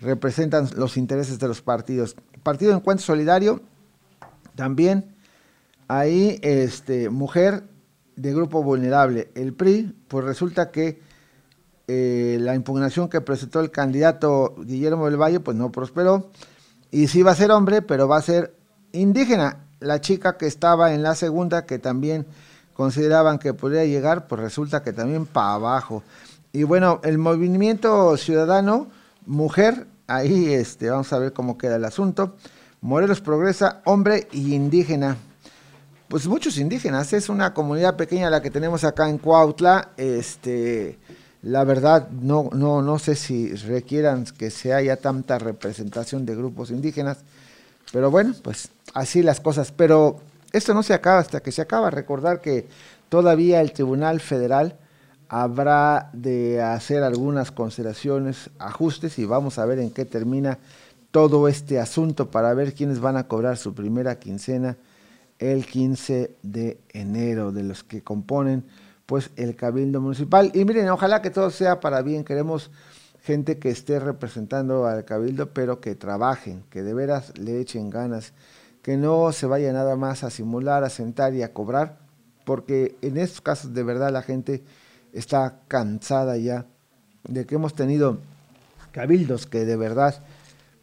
representan 0.00 0.68
los 0.76 0.96
intereses 0.96 1.38
de 1.38 1.48
los 1.48 1.62
partidos. 1.62 2.16
Partido 2.42 2.74
Encuentro 2.74 3.06
Solidario, 3.06 3.62
también 4.54 5.14
ahí 5.88 6.38
este, 6.42 7.08
mujer 7.10 7.64
de 8.16 8.32
grupo 8.32 8.62
vulnerable. 8.62 9.30
El 9.34 9.54
PRI, 9.54 9.94
pues 10.08 10.24
resulta 10.24 10.70
que 10.70 11.00
eh, 11.86 12.38
la 12.40 12.54
impugnación 12.54 13.08
que 13.08 13.20
presentó 13.20 13.60
el 13.60 13.70
candidato 13.70 14.54
Guillermo 14.58 15.06
del 15.06 15.20
Valle, 15.20 15.40
pues 15.40 15.56
no 15.56 15.72
prosperó. 15.72 16.30
Y 16.90 17.08
sí 17.08 17.22
va 17.22 17.32
a 17.32 17.36
ser 17.36 17.50
hombre, 17.50 17.82
pero 17.82 18.06
va 18.08 18.18
a 18.18 18.22
ser 18.22 18.54
indígena. 18.92 19.66
La 19.80 20.00
chica 20.00 20.38
que 20.38 20.46
estaba 20.46 20.94
en 20.94 21.02
la 21.02 21.14
segunda, 21.14 21.66
que 21.66 21.78
también 21.78 22.26
consideraban 22.74 23.38
que 23.38 23.54
podría 23.54 23.84
llegar, 23.84 24.26
pues 24.26 24.40
resulta 24.40 24.82
que 24.82 24.92
también 24.92 25.26
para 25.26 25.54
abajo. 25.54 26.02
Y 26.52 26.64
bueno, 26.64 27.00
el 27.02 27.18
movimiento 27.18 28.16
ciudadano, 28.16 28.88
mujer, 29.26 29.86
ahí 30.06 30.52
este, 30.52 30.90
vamos 30.90 31.12
a 31.12 31.18
ver 31.18 31.32
cómo 31.32 31.56
queda 31.56 31.76
el 31.76 31.84
asunto. 31.84 32.36
Morelos 32.80 33.20
progresa, 33.20 33.80
hombre 33.84 34.28
y 34.32 34.54
indígena 34.54 35.16
pues 36.14 36.28
muchos 36.28 36.58
indígenas. 36.58 37.12
Es 37.12 37.28
una 37.28 37.54
comunidad 37.54 37.96
pequeña 37.96 38.30
la 38.30 38.42
que 38.42 38.50
tenemos 38.50 38.84
acá 38.84 39.08
en 39.08 39.18
Cuautla. 39.18 39.90
Este, 39.96 40.98
la 41.42 41.64
verdad, 41.64 42.08
no, 42.10 42.50
no, 42.52 42.82
no 42.82 42.98
sé 42.98 43.16
si 43.16 43.52
requieran 43.54 44.24
que 44.24 44.50
se 44.50 44.72
haya 44.72 44.96
tanta 44.96 45.38
representación 45.40 46.24
de 46.24 46.36
grupos 46.36 46.70
indígenas, 46.70 47.18
pero 47.92 48.12
bueno, 48.12 48.32
pues 48.42 48.68
así 48.92 49.22
las 49.22 49.40
cosas. 49.40 49.72
Pero 49.72 50.20
esto 50.54 50.72
no 50.72 50.82
se 50.82 50.94
acaba 50.94 51.18
hasta 51.18 51.40
que 51.40 51.52
se 51.52 51.62
acaba. 51.62 51.90
Recordar 51.90 52.40
que 52.40 52.68
todavía 53.08 53.60
el 53.60 53.72
Tribunal 53.72 54.20
Federal 54.20 54.78
habrá 55.28 56.10
de 56.12 56.62
hacer 56.62 57.02
algunas 57.02 57.50
consideraciones, 57.50 58.50
ajustes 58.58 59.18
y 59.18 59.24
vamos 59.24 59.58
a 59.58 59.66
ver 59.66 59.80
en 59.80 59.90
qué 59.90 60.04
termina 60.04 60.58
todo 61.10 61.48
este 61.48 61.80
asunto 61.80 62.30
para 62.30 62.54
ver 62.54 62.72
quiénes 62.72 63.00
van 63.00 63.16
a 63.16 63.26
cobrar 63.26 63.56
su 63.56 63.74
primera 63.74 64.18
quincena 64.18 64.76
el 65.38 65.66
15 65.66 66.36
de 66.42 66.78
enero, 66.90 67.50
de 67.50 67.64
los 67.64 67.82
que 67.82 68.02
componen 68.02 68.64
pues 69.06 69.30
el 69.36 69.56
Cabildo 69.56 70.00
Municipal. 70.00 70.50
Y 70.54 70.64
miren, 70.64 70.88
ojalá 70.88 71.20
que 71.20 71.30
todo 71.30 71.50
sea 71.50 71.80
para 71.80 72.02
bien, 72.02 72.24
queremos 72.24 72.70
gente 73.22 73.58
que 73.58 73.70
esté 73.70 73.98
representando 73.98 74.86
al 74.86 75.04
Cabildo, 75.04 75.50
pero 75.50 75.80
que 75.80 75.94
trabajen, 75.94 76.62
que 76.70 76.82
de 76.82 76.94
veras 76.94 77.36
le 77.38 77.60
echen 77.60 77.90
ganas, 77.90 78.32
que 78.84 78.96
no 78.98 79.32
se 79.32 79.46
vaya 79.46 79.72
nada 79.72 79.96
más 79.96 80.22
a 80.24 80.30
simular, 80.30 80.84
a 80.84 80.90
sentar 80.90 81.32
y 81.32 81.42
a 81.42 81.54
cobrar, 81.54 82.00
porque 82.44 82.98
en 83.00 83.16
estos 83.16 83.40
casos 83.40 83.72
de 83.72 83.82
verdad 83.82 84.12
la 84.12 84.20
gente 84.20 84.62
está 85.14 85.60
cansada 85.68 86.36
ya 86.36 86.66
de 87.26 87.46
que 87.46 87.54
hemos 87.54 87.74
tenido 87.74 88.18
cabildos 88.92 89.46
que 89.46 89.64
de 89.64 89.76
verdad 89.76 90.22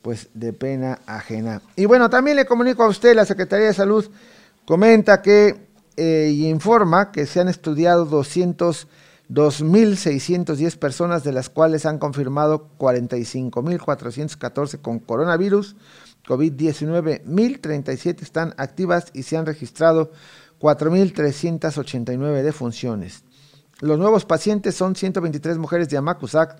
pues 0.02 0.30
de 0.34 0.52
pena 0.52 0.98
ajena. 1.06 1.62
Y 1.76 1.86
bueno, 1.86 2.10
también 2.10 2.38
le 2.38 2.48
comunico 2.48 2.82
a 2.82 2.88
usted, 2.88 3.16
la 3.16 3.26
Secretaría 3.26 3.68
de 3.68 3.76
Salud 3.76 4.10
comenta 4.66 5.22
que 5.22 5.68
eh, 5.96 6.32
y 6.34 6.48
informa 6.48 7.12
que 7.12 7.28
se 7.28 7.40
han 7.40 7.50
estudiado 7.50 8.10
202.610 8.10 10.80
personas, 10.80 11.24
de 11.24 11.34
las 11.34 11.52
cuales 11.52 11.86
han 11.86 12.00
confirmado 12.00 12.68
45.414 12.80 14.82
con 14.82 14.98
coronavirus, 14.98 15.76
COVID-19, 16.28 17.24
1.037 17.26 18.22
están 18.22 18.54
activas 18.58 19.08
y 19.14 19.24
se 19.24 19.38
han 19.38 19.46
registrado 19.46 20.12
4.389 20.60 22.44
defunciones. 22.44 23.24
Los 23.80 23.98
nuevos 23.98 24.26
pacientes 24.26 24.76
son 24.76 24.96
123 24.96 25.58
mujeres 25.58 25.90
de 25.90 25.98
Amacuzac, 25.98 26.60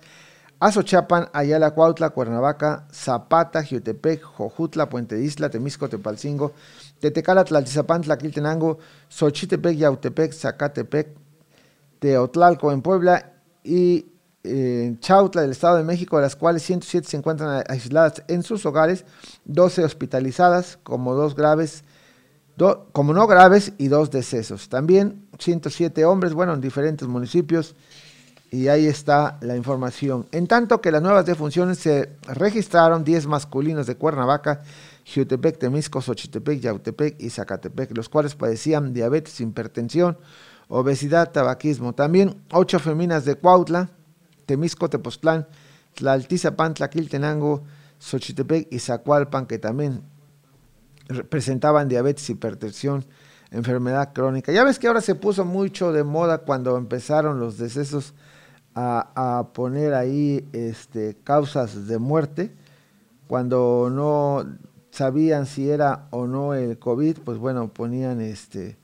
Azochapan, 0.58 1.28
Ayala, 1.32 1.72
Cuautla, 1.72 2.10
Cuernavaca, 2.10 2.86
Zapata, 2.92 3.64
Jiotepec, 3.64 4.22
Jojutla, 4.22 4.88
Puente 4.88 5.20
Isla, 5.20 5.50
Temisco, 5.50 5.88
Tepalcingo, 5.88 6.52
Tetecala, 7.00 7.44
Tlaltizapán, 7.44 8.02
Tlaquiltenango, 8.02 8.78
Xochitepec, 9.08 9.76
Yautepec, 9.76 10.32
Zacatepec, 10.32 11.16
Teotlalco 11.98 12.70
en 12.70 12.82
Puebla 12.82 13.32
y 13.64 14.11
eh, 14.44 14.96
Chautla 15.00 15.42
del 15.42 15.52
Estado 15.52 15.76
de 15.76 15.84
México, 15.84 16.16
de 16.16 16.22
las 16.22 16.36
cuales 16.36 16.62
107 16.62 17.08
se 17.08 17.16
encuentran 17.16 17.64
aisladas 17.68 18.22
en 18.28 18.42
sus 18.42 18.66
hogares, 18.66 19.04
12 19.44 19.84
hospitalizadas 19.84 20.78
como 20.82 21.14
dos 21.14 21.34
graves, 21.34 21.84
como 22.92 23.12
no 23.12 23.26
graves 23.26 23.72
y 23.78 23.88
dos 23.88 24.10
decesos. 24.10 24.68
También 24.68 25.26
107 25.38 26.04
hombres, 26.04 26.34
bueno, 26.34 26.54
en 26.54 26.60
diferentes 26.60 27.08
municipios, 27.08 27.74
y 28.50 28.68
ahí 28.68 28.86
está 28.86 29.38
la 29.40 29.56
información. 29.56 30.26
En 30.30 30.46
tanto 30.46 30.82
que 30.82 30.92
las 30.92 31.00
nuevas 31.00 31.24
defunciones 31.24 31.78
se 31.78 32.10
registraron 32.28 33.02
10 33.02 33.26
masculinos 33.26 33.86
de 33.86 33.96
Cuernavaca 33.96 34.62
Jutepec, 35.06 35.58
Temisco, 35.58 36.00
Xochitepec, 36.00 36.60
Yautepec 36.60 37.16
y 37.18 37.30
Zacatepec, 37.30 37.96
los 37.96 38.10
cuales 38.10 38.34
padecían 38.34 38.92
diabetes, 38.92 39.40
hipertensión, 39.40 40.18
obesidad, 40.68 41.32
tabaquismo. 41.32 41.94
También 41.94 42.42
ocho 42.52 42.78
feminas 42.78 43.24
de 43.24 43.36
Cuautla, 43.36 43.90
Temisco, 44.52 44.90
Tepoztlán, 44.90 45.46
Tlaltizapán, 45.94 46.74
Tlaquiltenango, 46.74 47.62
Xochitepec 47.98 48.68
y 48.70 48.80
Zacualpan, 48.80 49.46
que 49.46 49.58
también 49.58 50.02
presentaban 51.30 51.88
diabetes, 51.88 52.28
hipertensión, 52.28 53.06
enfermedad 53.50 54.12
crónica. 54.12 54.52
Ya 54.52 54.62
ves 54.62 54.78
que 54.78 54.88
ahora 54.88 55.00
se 55.00 55.14
puso 55.14 55.46
mucho 55.46 55.90
de 55.90 56.04
moda 56.04 56.38
cuando 56.38 56.76
empezaron 56.76 57.40
los 57.40 57.56
decesos 57.56 58.12
a, 58.74 59.48
poner 59.54 59.94
ahí 59.94 60.46
este, 60.52 61.16
causas 61.24 61.86
de 61.86 61.98
muerte, 61.98 62.54
cuando 63.26 63.88
no 63.90 64.44
sabían 64.90 65.46
si 65.46 65.70
era 65.70 66.08
o 66.10 66.26
no 66.26 66.52
el 66.52 66.78
COVID, 66.78 67.20
pues 67.24 67.38
bueno, 67.38 67.68
ponían 67.68 68.20
este 68.20 68.76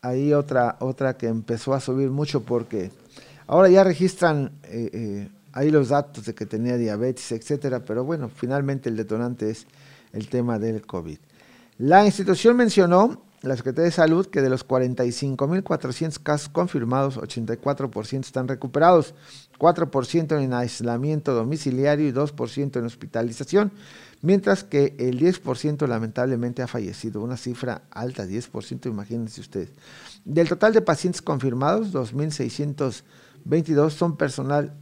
ahí 0.00 0.32
otra 0.32 0.76
otra 0.80 1.16
que 1.16 1.26
empezó 1.26 1.74
a 1.74 1.80
subir 1.80 2.10
mucho 2.10 2.42
porque 2.42 2.90
ahora 3.48 3.68
ya 3.68 3.82
registran 3.82 4.52
eh, 4.64 4.90
eh, 4.92 5.28
ahí 5.52 5.70
los 5.70 5.88
datos 5.88 6.24
de 6.24 6.34
que 6.34 6.46
tenía 6.46 6.76
diabetes, 6.76 7.32
etcétera, 7.32 7.84
pero 7.84 8.04
bueno, 8.04 8.28
finalmente 8.28 8.88
el 8.88 8.96
detonante 8.96 9.50
es 9.50 9.66
el 10.12 10.28
tema 10.28 10.58
del 10.58 10.86
COVID. 10.86 11.18
La 11.78 12.04
institución 12.04 12.56
mencionó, 12.56 13.22
la 13.42 13.56
Secretaría 13.56 13.86
de 13.86 13.92
Salud, 13.92 14.26
que 14.26 14.42
de 14.42 14.50
los 14.50 14.66
45.400 14.66 16.20
casos 16.22 16.48
confirmados, 16.48 17.16
84% 17.16 18.20
están 18.20 18.48
recuperados, 18.48 19.14
4% 19.58 20.42
en 20.42 20.52
aislamiento 20.52 21.34
domiciliario 21.34 22.08
y 22.08 22.12
2% 22.12 22.78
en 22.78 22.84
hospitalización, 22.84 23.72
mientras 24.22 24.64
que 24.64 24.96
el 24.98 25.20
10% 25.20 25.86
lamentablemente 25.86 26.62
ha 26.62 26.66
fallecido, 26.66 27.22
una 27.22 27.36
cifra 27.36 27.82
alta, 27.90 28.26
10%, 28.26 28.86
imagínense 28.86 29.40
ustedes. 29.40 29.70
Del 30.24 30.48
total 30.48 30.72
de 30.72 30.82
pacientes 30.82 31.22
confirmados, 31.22 31.92
2.622 33.46 33.90
son 33.90 34.16
personal 34.16 34.78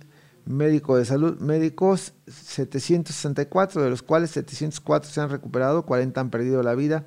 médico 0.46 0.96
de 0.96 1.04
salud, 1.04 1.38
médicos 1.40 2.14
764, 2.28 3.82
de 3.82 3.90
los 3.90 4.02
cuales 4.02 4.30
704 4.30 5.10
se 5.10 5.20
han 5.20 5.30
recuperado, 5.30 5.84
40 5.84 6.20
han 6.20 6.30
perdido 6.30 6.62
la 6.62 6.74
vida. 6.74 7.04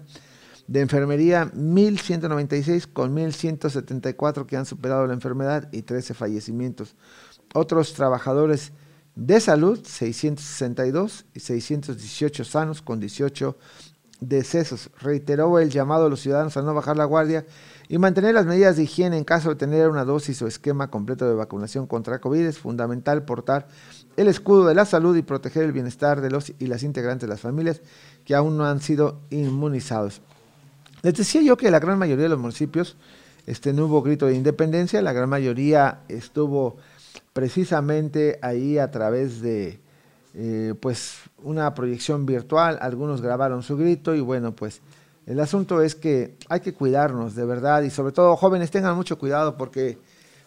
De 0.68 0.82
enfermería, 0.82 1.50
1196 1.54 2.86
con 2.86 3.14
1174 3.14 4.46
que 4.46 4.56
han 4.56 4.68
superado 4.68 5.08
la 5.08 5.14
enfermedad 5.14 5.68
y 5.72 5.82
13 5.82 6.14
fallecimientos. 6.14 6.96
Otros 7.56 7.94
trabajadores 7.94 8.72
de 9.16 9.40
salud, 9.40 9.80
662 9.84 11.26
y 11.34 11.40
618 11.40 12.46
sanos 12.46 12.82
con 12.84 13.00
18 13.00 13.58
decesos. 14.20 14.92
Reiteró 15.00 15.58
el 15.58 15.72
llamado 15.72 16.06
a 16.06 16.10
los 16.10 16.20
ciudadanos 16.20 16.56
a 16.56 16.62
no 16.62 16.74
bajar 16.76 16.98
la 16.98 17.06
guardia 17.06 17.46
y 17.92 17.98
mantener 17.98 18.36
las 18.36 18.46
medidas 18.46 18.78
de 18.78 18.84
higiene 18.84 19.18
en 19.18 19.24
caso 19.24 19.50
de 19.50 19.56
tener 19.56 19.90
una 19.90 20.06
dosis 20.06 20.40
o 20.44 20.48
esquema 20.48 20.92
completo 20.92 21.28
de 21.28 21.34
vacunación 21.34 21.88
contra 21.88 22.22
COVID. 22.22 22.46
Es 22.46 22.60
fundamental 22.60 23.24
portar 23.24 23.68
el 24.16 24.28
escudo 24.28 24.68
de 24.68 24.76
la 24.76 24.86
salud 24.86 25.18
y 25.18 25.24
proteger 25.24 25.64
el 25.64 25.72
bienestar 25.72 26.22
de 26.22 26.30
los 26.30 26.54
y 26.60 26.68
las 26.68 26.84
integrantes 26.84 27.28
de 27.28 27.34
las 27.34 27.42
familias 27.42 27.82
que 28.26 28.36
aún 28.36 28.58
no 28.58 28.66
han 28.66 28.80
sido 28.80 29.22
inmunizados. 29.32 30.22
Les 31.02 31.16
decía 31.16 31.42
yo 31.42 31.58
que 31.58 31.72
la 31.72 31.80
gran 31.80 31.98
mayoría 31.98 32.24
de 32.24 32.30
los 32.30 32.40
municipios 32.40 32.96
este, 33.48 33.74
no 33.74 33.86
hubo 33.86 34.04
grito 34.04 34.28
de 34.28 34.36
independencia, 34.36 35.02
la 35.02 35.12
gran 35.12 35.28
mayoría 35.28 36.02
estuvo 36.10 36.78
precisamente 37.34 38.38
ahí 38.44 38.78
a 38.78 38.92
través 38.92 39.42
de 39.42 39.80
eh, 40.36 40.76
pues 40.80 41.22
una 41.42 41.74
proyección 41.74 42.28
virtual, 42.28 42.78
algunos 42.82 43.24
grabaron 43.24 43.64
su 43.64 43.78
grito 43.78 44.14
y 44.14 44.20
bueno, 44.20 44.56
pues 44.56 44.82
el 45.30 45.40
asunto 45.40 45.84
es 45.84 45.94
que 45.94 46.36
hay 46.50 46.60
que 46.60 46.74
cuidarnos, 46.74 47.36
de 47.36 47.46
verdad, 47.46 47.84
y 47.84 47.92
sobre 47.92 48.12
todo 48.12 48.36
jóvenes 48.36 48.72
tengan 48.72 48.96
mucho 48.96 49.20
cuidado 49.20 49.58
porque 49.58 50.00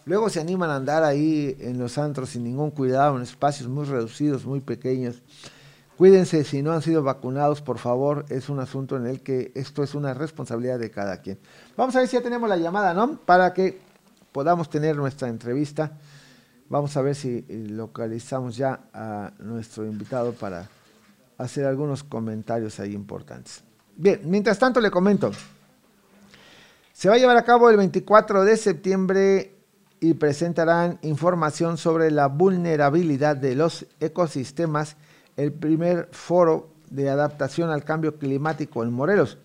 luego 0.03 0.29
se 0.29 0.41
animan 0.41 0.69
a 0.71 0.75
andar 0.75 1.05
ahí 1.05 1.55
en 1.61 1.79
los 1.79 1.97
antros 1.97 2.31
sin 2.31 2.43
ningún 2.43 2.69
cuidado, 2.69 3.15
en 3.15 3.23
espacios 3.23 3.69
muy 3.69 3.85
reducidos, 3.85 4.45
muy 4.45 4.59
pequeños. 4.59 5.21
Cuídense 5.97 6.43
si 6.43 6.61
no 6.61 6.73
han 6.73 6.81
sido 6.81 7.01
vacunados, 7.01 7.61
por 7.61 7.77
favor, 7.77 8.25
es 8.27 8.49
un 8.49 8.59
asunto 8.59 8.97
en 8.97 9.07
el 9.07 9.21
que 9.21 9.53
esto 9.55 9.83
es 9.83 9.95
una 9.95 10.13
responsabilidad 10.13 10.79
de 10.79 10.91
cada 10.91 11.21
quien. 11.21 11.39
Vamos 11.77 11.95
a 11.95 11.99
ver 11.99 12.09
si 12.09 12.17
ya 12.17 12.21
tenemos 12.21 12.49
la 12.49 12.57
llamada, 12.57 12.93
¿no? 12.93 13.15
Para 13.19 13.53
que 13.53 13.79
podamos 14.33 14.69
tener 14.69 14.97
nuestra 14.97 15.29
entrevista. 15.29 15.97
Vamos 16.67 16.97
a 16.97 17.01
ver 17.01 17.15
si 17.15 17.45
localizamos 17.69 18.57
ya 18.57 18.81
a 18.93 19.31
nuestro 19.39 19.85
invitado 19.85 20.33
para 20.33 20.67
hacer 21.37 21.65
algunos 21.65 22.03
comentarios 22.03 22.81
ahí 22.81 22.93
importantes. 22.93 23.63
Bien, 23.95 24.21
mientras 24.25 24.57
tanto 24.57 24.81
le 24.81 24.89
comento. 24.89 25.31
Se 26.93 27.09
va 27.09 27.15
a 27.15 27.17
llevar 27.17 27.37
a 27.37 27.43
cabo 27.43 27.69
el 27.69 27.77
24 27.77 28.43
de 28.43 28.57
septiembre 28.57 29.55
y 29.99 30.15
presentarán 30.15 30.99
información 31.01 31.77
sobre 31.77 32.11
la 32.11 32.27
vulnerabilidad 32.27 33.37
de 33.37 33.55
los 33.55 33.85
ecosistemas, 33.99 34.97
el 35.37 35.53
primer 35.53 36.09
foro 36.11 36.69
de 36.89 37.09
adaptación 37.09 37.69
al 37.69 37.83
cambio 37.83 38.17
climático 38.17 38.83
en 38.83 38.91
Morelos, 38.91 39.37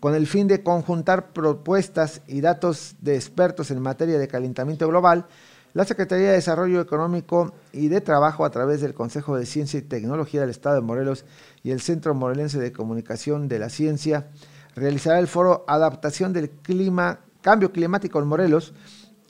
con 0.00 0.14
el 0.14 0.26
fin 0.26 0.48
de 0.48 0.62
conjuntar 0.62 1.32
propuestas 1.32 2.22
y 2.26 2.40
datos 2.40 2.96
de 3.00 3.16
expertos 3.16 3.70
en 3.70 3.80
materia 3.80 4.18
de 4.18 4.28
calentamiento 4.28 4.88
global. 4.88 5.26
La 5.72 5.84
Secretaría 5.84 6.30
de 6.30 6.34
Desarrollo 6.34 6.80
Económico 6.80 7.54
y 7.72 7.86
de 7.86 8.00
Trabajo 8.00 8.44
a 8.44 8.50
través 8.50 8.80
del 8.80 8.92
Consejo 8.92 9.36
de 9.36 9.46
Ciencia 9.46 9.78
y 9.78 9.82
Tecnología 9.82 10.40
del 10.40 10.50
Estado 10.50 10.74
de 10.74 10.80
Morelos 10.80 11.24
y 11.62 11.70
el 11.70 11.80
Centro 11.80 12.12
Morelense 12.12 12.58
de 12.58 12.72
Comunicación 12.72 13.46
de 13.46 13.60
la 13.60 13.68
Ciencia 13.68 14.26
realizará 14.74 15.20
el 15.20 15.28
foro 15.28 15.64
Adaptación 15.68 16.32
del 16.32 16.50
Clima, 16.50 17.20
Cambio 17.40 17.70
Climático 17.70 18.18
en 18.18 18.26
Morelos. 18.26 18.74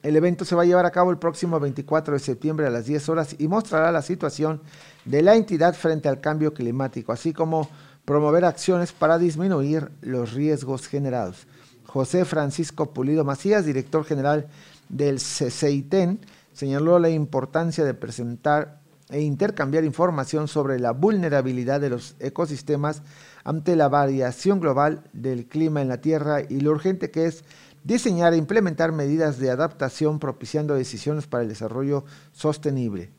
El 0.03 0.17
evento 0.17 0.47
se 0.47 0.55
va 0.55 0.63
a 0.63 0.65
llevar 0.65 0.87
a 0.87 0.93
cabo 0.93 1.11
el 1.11 1.19
próximo 1.19 1.61
24 1.61 2.15
de 2.15 2.21
septiembre 2.21 2.67
a 2.67 2.71
las 2.71 2.87
10 2.87 3.11
horas 3.11 3.37
y 3.39 3.47
mostrará 3.47 3.93
la 3.93 4.01
situación 4.01 4.63
de 5.05 5.21
la 5.21 5.35
entidad 5.35 5.75
frente 5.75 6.09
al 6.09 6.23
cambio 6.23 6.55
climático, 6.55 7.13
así 7.13 7.35
como 7.35 7.69
promover 8.07 8.47
acciones 8.47 8.93
para 8.93 9.19
disminuir 9.19 9.91
los 10.01 10.33
riesgos 10.33 10.89
generados. 10.89 11.47
José 11.85 12.25
Francisco 12.25 12.95
Pulido 12.95 13.25
Macías, 13.25 13.67
director 13.67 14.05
general 14.05 14.49
del 14.91 15.17
CCITEN, 15.17 16.21
señaló 16.53 16.99
la 16.99 17.09
importancia 17.09 17.85
de 17.85 17.95
presentar 17.95 18.81
e 19.09 19.23
intercambiar 19.23 19.85
información 19.85 20.47
sobre 20.47 20.79
la 20.79 20.93
vulnerabilidad 20.93 21.81
de 21.81 21.91
los 21.91 22.15
ecosistemas 22.21 23.03
ante 23.45 23.77
la 23.77 23.89
variación 23.89 24.61
global 24.61 25.03
del 25.13 25.47
clima 25.47 25.83
en 25.83 25.89
la 25.89 26.01
Tierra 26.01 26.43
y 26.49 26.61
lo 26.61 26.71
urgente 26.71 27.11
que 27.11 27.27
es 27.27 27.45
diseñar 27.83 28.35
e 28.35 28.37
implementar 28.37 28.93
medidas 28.93 29.39
de 29.39 29.51
adaptación 29.51 30.19
propiciando 30.19 30.75
decisiones 30.75 31.27
para 31.27 31.43
el 31.43 31.49
desarrollo 31.49 32.05
sostenible. 32.33 33.11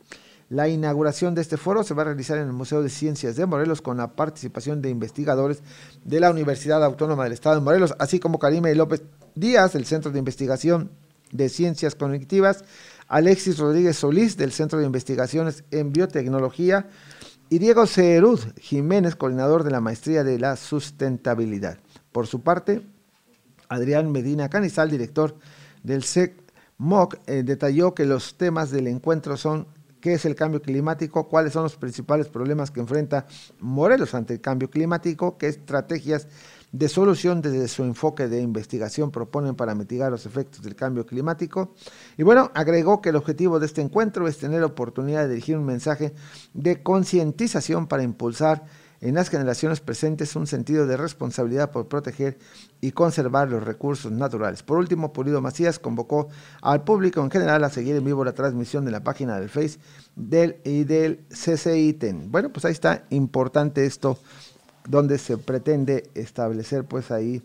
La 0.49 0.67
inauguración 0.67 1.33
de 1.33 1.41
este 1.41 1.55
foro 1.55 1.83
se 1.83 1.93
va 1.93 2.01
a 2.01 2.05
realizar 2.05 2.37
en 2.37 2.47
el 2.47 2.53
Museo 2.53 2.83
de 2.83 2.89
Ciencias 2.89 3.37
de 3.37 3.45
Morelos 3.45 3.81
con 3.81 3.97
la 3.97 4.15
participación 4.15 4.81
de 4.81 4.89
investigadores 4.89 5.63
de 6.03 6.19
la 6.19 6.29
Universidad 6.29 6.83
Autónoma 6.83 7.23
del 7.23 7.33
Estado 7.33 7.55
de 7.55 7.61
Morelos, 7.61 7.95
así 7.99 8.19
como 8.19 8.37
Karime 8.37 8.75
López 8.75 9.01
Díaz, 9.33 9.73
del 9.73 9.85
Centro 9.85 10.11
de 10.11 10.19
Investigación 10.19 10.91
de 11.31 11.49
Ciencias 11.49 11.95
Cognitivas, 11.95 12.63
Alexis 13.07 13.57
Rodríguez 13.57 13.97
Solís 13.97 14.37
del 14.37 14.51
Centro 14.51 14.79
de 14.79 14.85
Investigaciones 14.85 15.63
en 15.71 15.91
Biotecnología 15.91 16.87
y 17.49 17.59
Diego 17.59 17.85
Cerud 17.85 18.39
Jiménez, 18.59 19.15
coordinador 19.15 19.63
de 19.63 19.71
la 19.71 19.81
Maestría 19.81 20.23
de 20.23 20.39
la 20.39 20.55
Sustentabilidad. 20.55 21.79
Por 22.11 22.27
su 22.27 22.41
parte, 22.41 22.81
Adrián 23.67 24.11
Medina 24.11 24.49
Canizal, 24.49 24.89
director 24.89 25.35
del 25.83 26.03
SECMOC, 26.03 27.17
eh, 27.27 27.43
detalló 27.43 27.93
que 27.93 28.05
los 28.05 28.35
temas 28.35 28.71
del 28.71 28.87
encuentro 28.87 29.35
son 29.35 29.67
qué 30.01 30.13
es 30.13 30.25
el 30.25 30.35
cambio 30.35 30.61
climático, 30.61 31.27
cuáles 31.27 31.53
son 31.53 31.63
los 31.63 31.75
principales 31.75 32.27
problemas 32.27 32.71
que 32.71 32.79
enfrenta 32.79 33.27
Morelos 33.59 34.13
ante 34.13 34.33
el 34.33 34.41
cambio 34.41 34.69
climático, 34.69 35.37
qué 35.37 35.47
estrategias 35.47 36.27
de 36.71 36.87
solución 36.87 37.41
desde 37.41 37.67
su 37.67 37.83
enfoque 37.83 38.27
de 38.27 38.41
investigación 38.41 39.11
proponen 39.11 39.55
para 39.55 39.75
mitigar 39.75 40.11
los 40.11 40.25
efectos 40.25 40.61
del 40.61 40.75
cambio 40.75 41.05
climático. 41.05 41.73
Y 42.17 42.23
bueno, 42.23 42.51
agregó 42.53 43.01
que 43.01 43.09
el 43.09 43.17
objetivo 43.17 43.59
de 43.59 43.65
este 43.65 43.81
encuentro 43.81 44.27
es 44.27 44.37
tener 44.37 44.63
oportunidad 44.63 45.23
de 45.23 45.29
dirigir 45.29 45.57
un 45.57 45.65
mensaje 45.65 46.13
de 46.53 46.81
concientización 46.81 47.87
para 47.87 48.03
impulsar 48.03 48.63
en 49.01 49.15
las 49.15 49.29
generaciones 49.29 49.79
presentes 49.79 50.35
un 50.35 50.45
sentido 50.45 50.85
de 50.85 50.95
responsabilidad 50.95 51.71
por 51.71 51.87
proteger 51.87 52.37
y 52.81 52.91
conservar 52.91 53.49
los 53.49 53.63
recursos 53.63 54.11
naturales. 54.11 54.61
Por 54.61 54.77
último, 54.77 55.11
Pulido 55.11 55.41
Macías 55.41 55.79
convocó 55.79 56.29
al 56.61 56.83
público 56.83 57.21
en 57.21 57.31
general 57.31 57.63
a 57.63 57.69
seguir 57.69 57.95
en 57.95 58.05
vivo 58.05 58.23
la 58.23 58.33
transmisión 58.33 58.85
de 58.85 58.91
la 58.91 59.03
página 59.03 59.39
del 59.39 59.49
Face 59.49 59.79
del 60.15 60.57
y 60.63 60.83
del 60.83 61.25
CCITEN. 61.29 62.31
Bueno, 62.31 62.53
pues 62.53 62.63
ahí 62.65 62.73
está, 62.73 63.05
importante 63.09 63.85
esto 63.85 64.19
donde 64.87 65.17
se 65.17 65.37
pretende 65.37 66.09
establecer 66.15 66.85
pues 66.85 67.11
ahí 67.11 67.41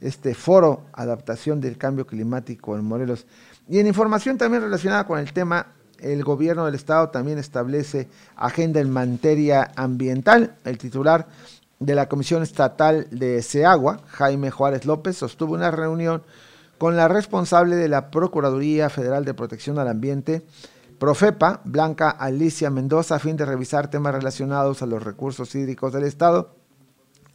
este 0.00 0.34
foro 0.34 0.82
adaptación 0.92 1.60
del 1.60 1.76
cambio 1.76 2.06
climático 2.06 2.76
en 2.76 2.84
Morelos. 2.84 3.26
Y 3.68 3.78
en 3.78 3.86
información 3.86 4.38
también 4.38 4.62
relacionada 4.62 5.06
con 5.06 5.18
el 5.18 5.32
tema, 5.32 5.66
el 5.98 6.22
gobierno 6.24 6.64
del 6.64 6.74
estado 6.74 7.10
también 7.10 7.38
establece 7.38 8.08
agenda 8.36 8.80
en 8.80 8.90
materia 8.90 9.72
ambiental. 9.76 10.56
El 10.64 10.78
titular 10.78 11.26
de 11.80 11.94
la 11.94 12.08
Comisión 12.08 12.42
Estatal 12.42 13.08
de 13.10 13.42
SEAGUA, 13.42 14.00
Jaime 14.06 14.50
Juárez 14.50 14.84
López, 14.84 15.16
sostuvo 15.16 15.54
una 15.54 15.70
reunión 15.70 16.22
con 16.78 16.96
la 16.96 17.08
responsable 17.08 17.74
de 17.74 17.88
la 17.88 18.10
Procuraduría 18.10 18.88
Federal 18.88 19.24
de 19.24 19.34
Protección 19.34 19.78
al 19.78 19.88
Ambiente, 19.88 20.42
Profepa, 21.00 21.60
Blanca 21.64 22.10
Alicia 22.10 22.70
Mendoza, 22.70 23.16
a 23.16 23.18
fin 23.18 23.36
de 23.36 23.44
revisar 23.44 23.90
temas 23.90 24.14
relacionados 24.14 24.82
a 24.82 24.86
los 24.86 25.02
recursos 25.02 25.54
hídricos 25.54 25.92
del 25.92 26.04
Estado 26.04 26.57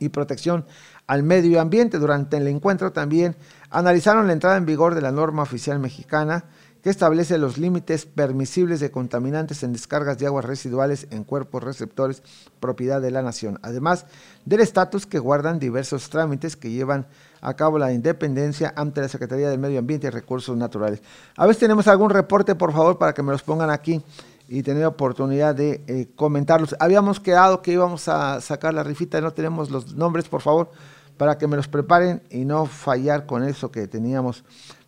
y 0.04 0.10
protección 0.10 0.66
al 1.08 1.24
medio 1.24 1.62
ambiente. 1.62 2.00
Durante 2.00 2.38
el 2.38 2.48
encuentro 2.48 2.92
también 2.92 3.36
analizaron 3.70 4.28
la 4.28 4.34
entrada 4.34 4.58
en 4.58 4.66
vigor 4.66 4.96
de 4.96 5.02
la 5.02 5.12
norma 5.12 5.44
oficial 5.44 5.80
mexicana 5.80 6.46
que 6.84 6.90
establece 6.90 7.38
los 7.38 7.58
límites 7.58 8.06
permisibles 8.06 8.82
de 8.82 8.92
contaminantes 8.92 9.64
en 9.64 9.72
descargas 9.72 10.18
de 10.18 10.28
aguas 10.28 10.44
residuales 10.44 11.08
en 11.12 11.24
cuerpos 11.24 11.64
receptores 11.64 12.22
propiedad 12.60 13.02
de 13.02 13.10
la 13.10 13.22
nación, 13.22 13.58
además 13.62 14.06
del 14.44 14.60
estatus 14.60 15.06
que 15.06 15.18
guardan 15.18 15.60
diversos 15.60 16.10
trámites 16.10 16.58
que 16.58 16.72
llevan 16.72 17.08
a 17.40 17.54
cabo 17.54 17.80
la 17.80 17.94
independencia 17.94 18.74
ante 18.76 19.00
la 19.00 19.08
Secretaría 19.08 19.50
del 19.50 19.60
Medio 19.60 19.80
Ambiente 19.80 20.08
y 20.08 20.10
Recursos 20.10 20.58
Naturales. 20.58 21.02
A 21.38 21.46
ver 21.46 21.56
si 21.56 21.62
tenemos 21.62 21.88
algún 21.88 22.10
reporte, 22.10 22.54
por 22.54 22.74
favor, 22.74 22.98
para 22.98 23.14
que 23.14 23.24
me 23.24 23.32
los 23.32 23.44
pongan 23.44 23.70
aquí 23.70 24.04
y 24.48 24.64
tener 24.64 24.86
oportunidad 24.86 25.56
de 25.56 25.82
eh, 25.88 26.08
comentarlos. 26.16 26.76
Habíamos 26.80 27.20
quedado 27.20 27.62
que 27.62 27.72
íbamos 27.72 28.08
a 28.08 28.42
sacar 28.42 28.74
la 28.74 28.84
rifita, 28.84 29.22
no 29.22 29.32
tenemos 29.32 29.72
los 29.72 29.96
nombres, 29.96 30.28
por 30.28 30.42
favor, 30.42 30.72
para 31.18 31.38
que 31.38 31.48
me 31.48 31.56
los 31.56 31.68
preparen 31.68 32.22
y 32.30 32.46
no 32.46 32.66
fallar 32.66 33.26
con 33.26 33.44
eso 33.44 33.72
que 33.72 33.88
teníamos 33.88 34.44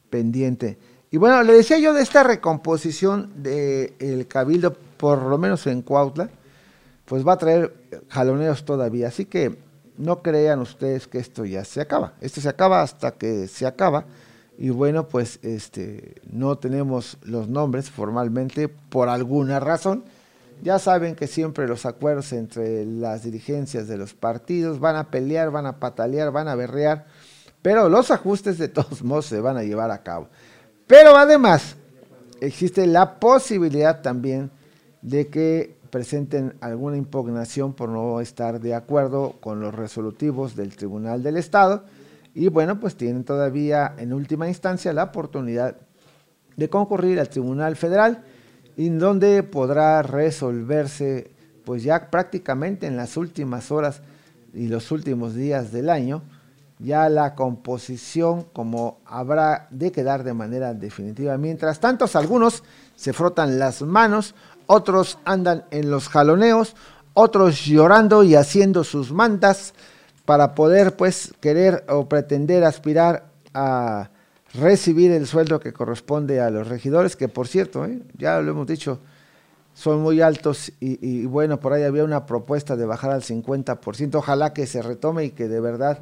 pendiente. 0.09 0.77
Y 1.11 1.17
bueno, 1.17 1.41
le 1.43 1.53
decía 1.53 1.77
yo 1.77 1.93
de 1.93 2.01
esta 2.01 2.23
recomposición 2.23 3.31
del 3.41 4.27
Cabildo, 4.27 4.73
por 4.97 5.21
lo 5.21 5.37
menos 5.37 5.65
en 5.67 5.81
Cuautla, 5.81 6.29
pues 7.05 7.25
va 7.25 7.33
a 7.33 7.37
traer 7.37 7.73
jaloneos 8.09 8.65
todavía. 8.65 9.07
Así 9.07 9.25
que 9.25 9.57
no 9.97 10.21
crean 10.21 10.59
ustedes 10.59 11.07
que 11.07 11.19
esto 11.19 11.45
ya 11.45 11.63
se 11.63 11.81
acaba. 11.81 12.13
Esto 12.19 12.41
se 12.41 12.49
acaba 12.49 12.81
hasta 12.81 13.11
que 13.11 13.47
se 13.47 13.65
acaba. 13.65 14.05
Y 14.57 14.69
bueno, 14.69 15.07
pues 15.07 15.39
este 15.41 16.15
no 16.31 16.57
tenemos 16.57 17.17
los 17.23 17.49
nombres 17.49 17.89
formalmente 17.89 18.69
por 18.69 19.09
alguna 19.09 19.59
razón. 19.59 20.03
Ya 20.63 20.79
saben 20.79 21.15
que 21.15 21.27
siempre 21.27 21.67
los 21.67 21.85
acuerdos 21.85 22.31
entre 22.31 22.85
las 22.85 23.23
dirigencias 23.23 23.87
de 23.87 23.97
los 23.97 24.13
partidos 24.13 24.79
van 24.79 24.95
a 24.95 25.11
pelear, 25.11 25.51
van 25.51 25.65
a 25.65 25.79
patalear, 25.79 26.31
van 26.31 26.47
a 26.47 26.55
berrear, 26.55 27.05
pero 27.61 27.89
los 27.89 28.11
ajustes 28.11 28.57
de 28.57 28.69
todos 28.69 29.03
modos 29.03 29.25
se 29.25 29.41
van 29.41 29.57
a 29.57 29.63
llevar 29.63 29.91
a 29.91 30.03
cabo. 30.03 30.29
Pero 30.87 31.17
además, 31.17 31.75
existe 32.39 32.87
la 32.87 33.19
posibilidad 33.19 34.01
también 34.01 34.51
de 35.01 35.27
que 35.27 35.75
presenten 35.89 36.55
alguna 36.61 36.97
impugnación 36.97 37.73
por 37.73 37.89
no 37.89 38.21
estar 38.21 38.61
de 38.61 38.73
acuerdo 38.73 39.35
con 39.41 39.59
los 39.59 39.73
resolutivos 39.75 40.55
del 40.55 40.75
Tribunal 40.75 41.21
del 41.21 41.37
Estado 41.37 41.83
y 42.35 42.49
bueno, 42.49 42.81
pues 42.81 42.97
tienen 42.97 43.23
todavía 43.23 43.95
en 43.97 44.11
última 44.11 44.49
instancia 44.49 44.91
la 44.91 45.05
oportunidad 45.05 45.77
de 46.57 46.69
concurrir 46.69 47.17
al 47.17 47.29
Tribunal 47.29 47.77
Federal 47.77 48.23
en 48.75 48.99
donde 48.99 49.41
podrá 49.41 50.01
resolverse 50.01 51.31
pues 51.63 51.81
ya 51.81 52.11
prácticamente 52.11 52.87
en 52.87 52.97
las 52.97 53.15
últimas 53.15 53.71
horas 53.71 54.01
y 54.53 54.67
los 54.67 54.91
últimos 54.91 55.33
días 55.33 55.71
del 55.71 55.89
año 55.89 56.23
ya 56.77 57.07
la 57.07 57.35
composición 57.35 58.47
como 58.51 58.99
habrá 59.05 59.67
de 59.71 59.93
quedar 59.93 60.25
de 60.25 60.33
manera 60.33 60.73
definitiva. 60.73 61.37
Mientras 61.37 61.79
tanto, 61.79 62.05
algunos 62.15 62.63
se 62.97 63.13
frotan 63.13 63.57
las 63.59 63.81
manos, 63.81 64.35
otros 64.67 65.19
andan 65.23 65.63
en 65.71 65.89
los 65.89 66.09
jaloneos, 66.09 66.75
otros 67.13 67.63
llorando 67.63 68.23
y 68.23 68.35
haciendo 68.35 68.83
sus 68.83 69.13
mantas 69.13 69.73
para 70.25 70.55
poder 70.55 70.95
pues 70.95 71.33
querer 71.39 71.85
o 71.87 72.09
pretender 72.09 72.63
aspirar 72.63 73.25
a 73.53 74.09
recibir 74.53 75.11
el 75.11 75.27
sueldo 75.27 75.59
que 75.59 75.73
corresponde 75.73 76.41
a 76.41 76.49
los 76.49 76.67
regidores, 76.67 77.15
que 77.15 77.27
por 77.27 77.47
cierto, 77.47 77.85
¿eh? 77.85 78.01
ya 78.17 78.39
lo 78.41 78.51
hemos 78.51 78.67
dicho, 78.67 78.99
son 79.73 80.01
muy 80.01 80.21
altos 80.21 80.71
y, 80.79 80.97
y, 81.05 81.25
bueno, 81.25 81.59
por 81.59 81.73
ahí 81.73 81.83
había 81.83 82.03
una 82.03 82.25
propuesta 82.25 82.75
de 82.75 82.85
bajar 82.85 83.11
al 83.11 83.21
50%, 83.21 84.15
ojalá 84.15 84.53
que 84.53 84.65
se 84.67 84.81
retome 84.81 85.25
y 85.25 85.31
que 85.31 85.47
de 85.47 85.59
verdad 85.59 85.99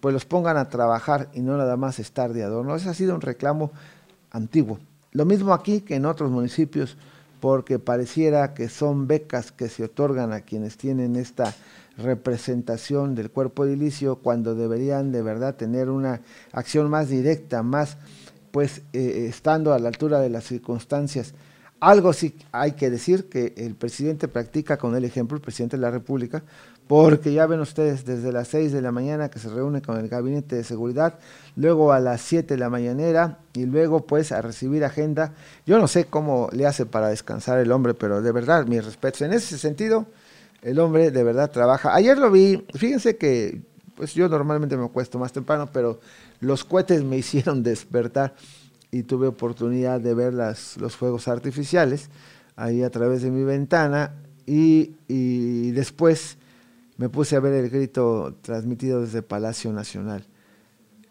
pues 0.00 0.12
los 0.12 0.24
pongan 0.24 0.56
a 0.56 0.68
trabajar 0.68 1.28
y 1.32 1.40
no 1.40 1.56
nada 1.56 1.76
más 1.76 1.98
estar 1.98 2.32
de 2.32 2.44
adorno. 2.44 2.76
Ese 2.76 2.88
ha 2.88 2.94
sido 2.94 3.14
un 3.14 3.20
reclamo 3.20 3.72
antiguo. 4.30 4.78
Lo 5.12 5.24
mismo 5.24 5.52
aquí 5.52 5.80
que 5.80 5.96
en 5.96 6.06
otros 6.06 6.30
municipios, 6.30 6.96
porque 7.40 7.78
pareciera 7.78 8.54
que 8.54 8.68
son 8.68 9.06
becas 9.06 9.52
que 9.52 9.68
se 9.68 9.84
otorgan 9.84 10.32
a 10.32 10.40
quienes 10.40 10.76
tienen 10.76 11.16
esta 11.16 11.54
representación 11.96 13.14
del 13.14 13.30
cuerpo 13.30 13.64
edilicio 13.64 14.16
cuando 14.16 14.54
deberían 14.54 15.12
de 15.12 15.22
verdad 15.22 15.56
tener 15.56 15.88
una 15.88 16.20
acción 16.52 16.90
más 16.90 17.08
directa, 17.08 17.62
más 17.62 17.96
pues 18.50 18.82
eh, 18.92 19.26
estando 19.28 19.72
a 19.72 19.78
la 19.78 19.88
altura 19.88 20.20
de 20.20 20.30
las 20.30 20.44
circunstancias. 20.44 21.34
Algo 21.78 22.12
sí 22.12 22.34
hay 22.52 22.72
que 22.72 22.88
decir 22.88 23.28
que 23.28 23.52
el 23.56 23.74
presidente 23.74 24.28
practica 24.28 24.78
con 24.78 24.96
el 24.96 25.04
ejemplo, 25.04 25.36
el 25.36 25.42
presidente 25.42 25.76
de 25.76 25.82
la 25.82 25.90
República, 25.90 26.42
porque 26.88 27.32
ya 27.32 27.46
ven 27.46 27.60
ustedes 27.60 28.04
desde 28.04 28.30
las 28.32 28.48
6 28.48 28.72
de 28.72 28.80
la 28.80 28.92
mañana 28.92 29.28
que 29.28 29.40
se 29.40 29.48
reúne 29.48 29.82
con 29.82 29.98
el 29.98 30.08
gabinete 30.08 30.56
de 30.56 30.64
seguridad, 30.64 31.18
luego 31.56 31.92
a 31.92 31.98
las 31.98 32.20
7 32.20 32.54
de 32.54 32.60
la 32.60 32.70
mañanera 32.70 33.38
y 33.54 33.66
luego 33.66 34.06
pues 34.06 34.30
a 34.30 34.40
recibir 34.40 34.84
agenda. 34.84 35.34
Yo 35.66 35.78
no 35.78 35.88
sé 35.88 36.04
cómo 36.04 36.48
le 36.52 36.64
hace 36.64 36.86
para 36.86 37.08
descansar 37.08 37.58
el 37.58 37.72
hombre, 37.72 37.94
pero 37.94 38.22
de 38.22 38.30
verdad, 38.30 38.66
mis 38.66 38.84
respetos. 38.84 39.22
En 39.22 39.32
ese 39.32 39.58
sentido, 39.58 40.06
el 40.62 40.78
hombre 40.78 41.10
de 41.10 41.24
verdad 41.24 41.50
trabaja. 41.50 41.92
Ayer 41.92 42.18
lo 42.18 42.30
vi, 42.30 42.64
fíjense 42.74 43.16
que 43.16 43.60
pues 43.96 44.14
yo 44.14 44.28
normalmente 44.28 44.76
me 44.76 44.84
acuesto 44.84 45.18
más 45.18 45.32
temprano, 45.32 45.70
pero 45.72 45.98
los 46.38 46.64
cohetes 46.64 47.02
me 47.02 47.16
hicieron 47.18 47.64
despertar 47.64 48.34
y 48.92 49.02
tuve 49.02 49.26
oportunidad 49.26 50.00
de 50.00 50.14
ver 50.14 50.34
las, 50.34 50.76
los 50.76 50.94
fuegos 50.94 51.26
artificiales 51.26 52.10
ahí 52.54 52.84
a 52.84 52.90
través 52.90 53.22
de 53.22 53.32
mi 53.32 53.42
ventana 53.42 54.14
y, 54.46 54.92
y 55.08 55.72
después 55.72 56.38
me 56.96 57.08
puse 57.08 57.36
a 57.36 57.40
ver 57.40 57.52
el 57.52 57.70
grito 57.70 58.36
transmitido 58.42 59.02
desde 59.02 59.22
Palacio 59.22 59.72
Nacional. 59.72 60.24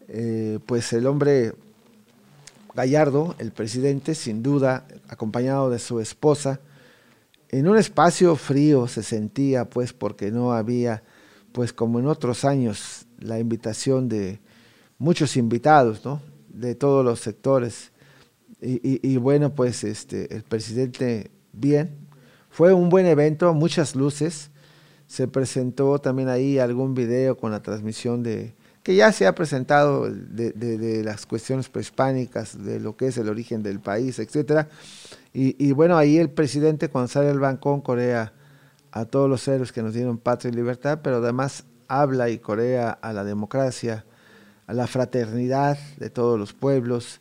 Eh, 0.08 0.58
pues 0.66 0.92
el 0.92 1.06
hombre 1.06 1.54
Gallardo, 2.74 3.34
el 3.38 3.52
presidente, 3.52 4.14
sin 4.14 4.42
duda, 4.42 4.86
acompañado 5.08 5.70
de 5.70 5.78
su 5.78 6.00
esposa, 6.00 6.60
en 7.48 7.68
un 7.68 7.78
espacio 7.78 8.36
frío 8.36 8.88
se 8.88 9.02
sentía, 9.02 9.64
pues, 9.64 9.92
porque 9.92 10.30
no 10.30 10.52
había, 10.52 11.02
pues, 11.52 11.72
como 11.72 12.00
en 12.00 12.06
otros 12.06 12.44
años, 12.44 13.06
la 13.18 13.38
invitación 13.38 14.08
de 14.08 14.40
muchos 14.98 15.36
invitados, 15.36 16.04
¿no? 16.04 16.20
De 16.48 16.74
todos 16.74 17.04
los 17.04 17.20
sectores. 17.20 17.92
Y, 18.60 19.00
y 19.08 19.16
bueno, 19.16 19.54
pues, 19.54 19.84
este, 19.84 20.34
el 20.34 20.42
presidente, 20.42 21.30
bien, 21.52 21.96
fue 22.50 22.74
un 22.74 22.88
buen 22.88 23.06
evento, 23.06 23.54
muchas 23.54 23.94
luces, 23.94 24.50
se 25.06 25.28
presentó 25.28 25.98
también 25.98 26.28
ahí 26.28 26.58
algún 26.58 26.94
video 26.94 27.36
con 27.36 27.50
la 27.52 27.62
transmisión 27.62 28.22
de 28.22 28.54
que 28.82 28.94
ya 28.94 29.10
se 29.10 29.26
ha 29.26 29.34
presentado 29.34 30.08
de, 30.08 31.02
las 31.04 31.26
cuestiones 31.26 31.68
prehispánicas, 31.68 32.64
de 32.64 32.78
lo 32.78 32.96
que 32.96 33.08
es 33.08 33.18
el 33.18 33.28
origen 33.28 33.64
del 33.64 33.80
país, 33.80 34.20
etcétera. 34.20 34.68
Y, 35.32 35.56
y, 35.58 35.72
bueno, 35.72 35.98
ahí 35.98 36.18
el 36.18 36.30
presidente 36.30 36.88
cuando 36.88 37.08
sale 37.08 37.30
al 37.30 37.40
bancón 37.40 37.80
corea 37.80 38.32
a 38.92 39.04
todos 39.04 39.28
los 39.28 39.46
héroes 39.48 39.72
que 39.72 39.82
nos 39.82 39.92
dieron 39.92 40.18
patria 40.18 40.50
y 40.50 40.54
libertad, 40.54 41.00
pero 41.02 41.16
además 41.16 41.64
habla 41.88 42.30
y 42.30 42.38
corea 42.38 42.90
a 42.90 43.12
la 43.12 43.24
democracia, 43.24 44.04
a 44.68 44.72
la 44.72 44.86
fraternidad 44.86 45.78
de 45.98 46.08
todos 46.08 46.38
los 46.38 46.52
pueblos, 46.52 47.20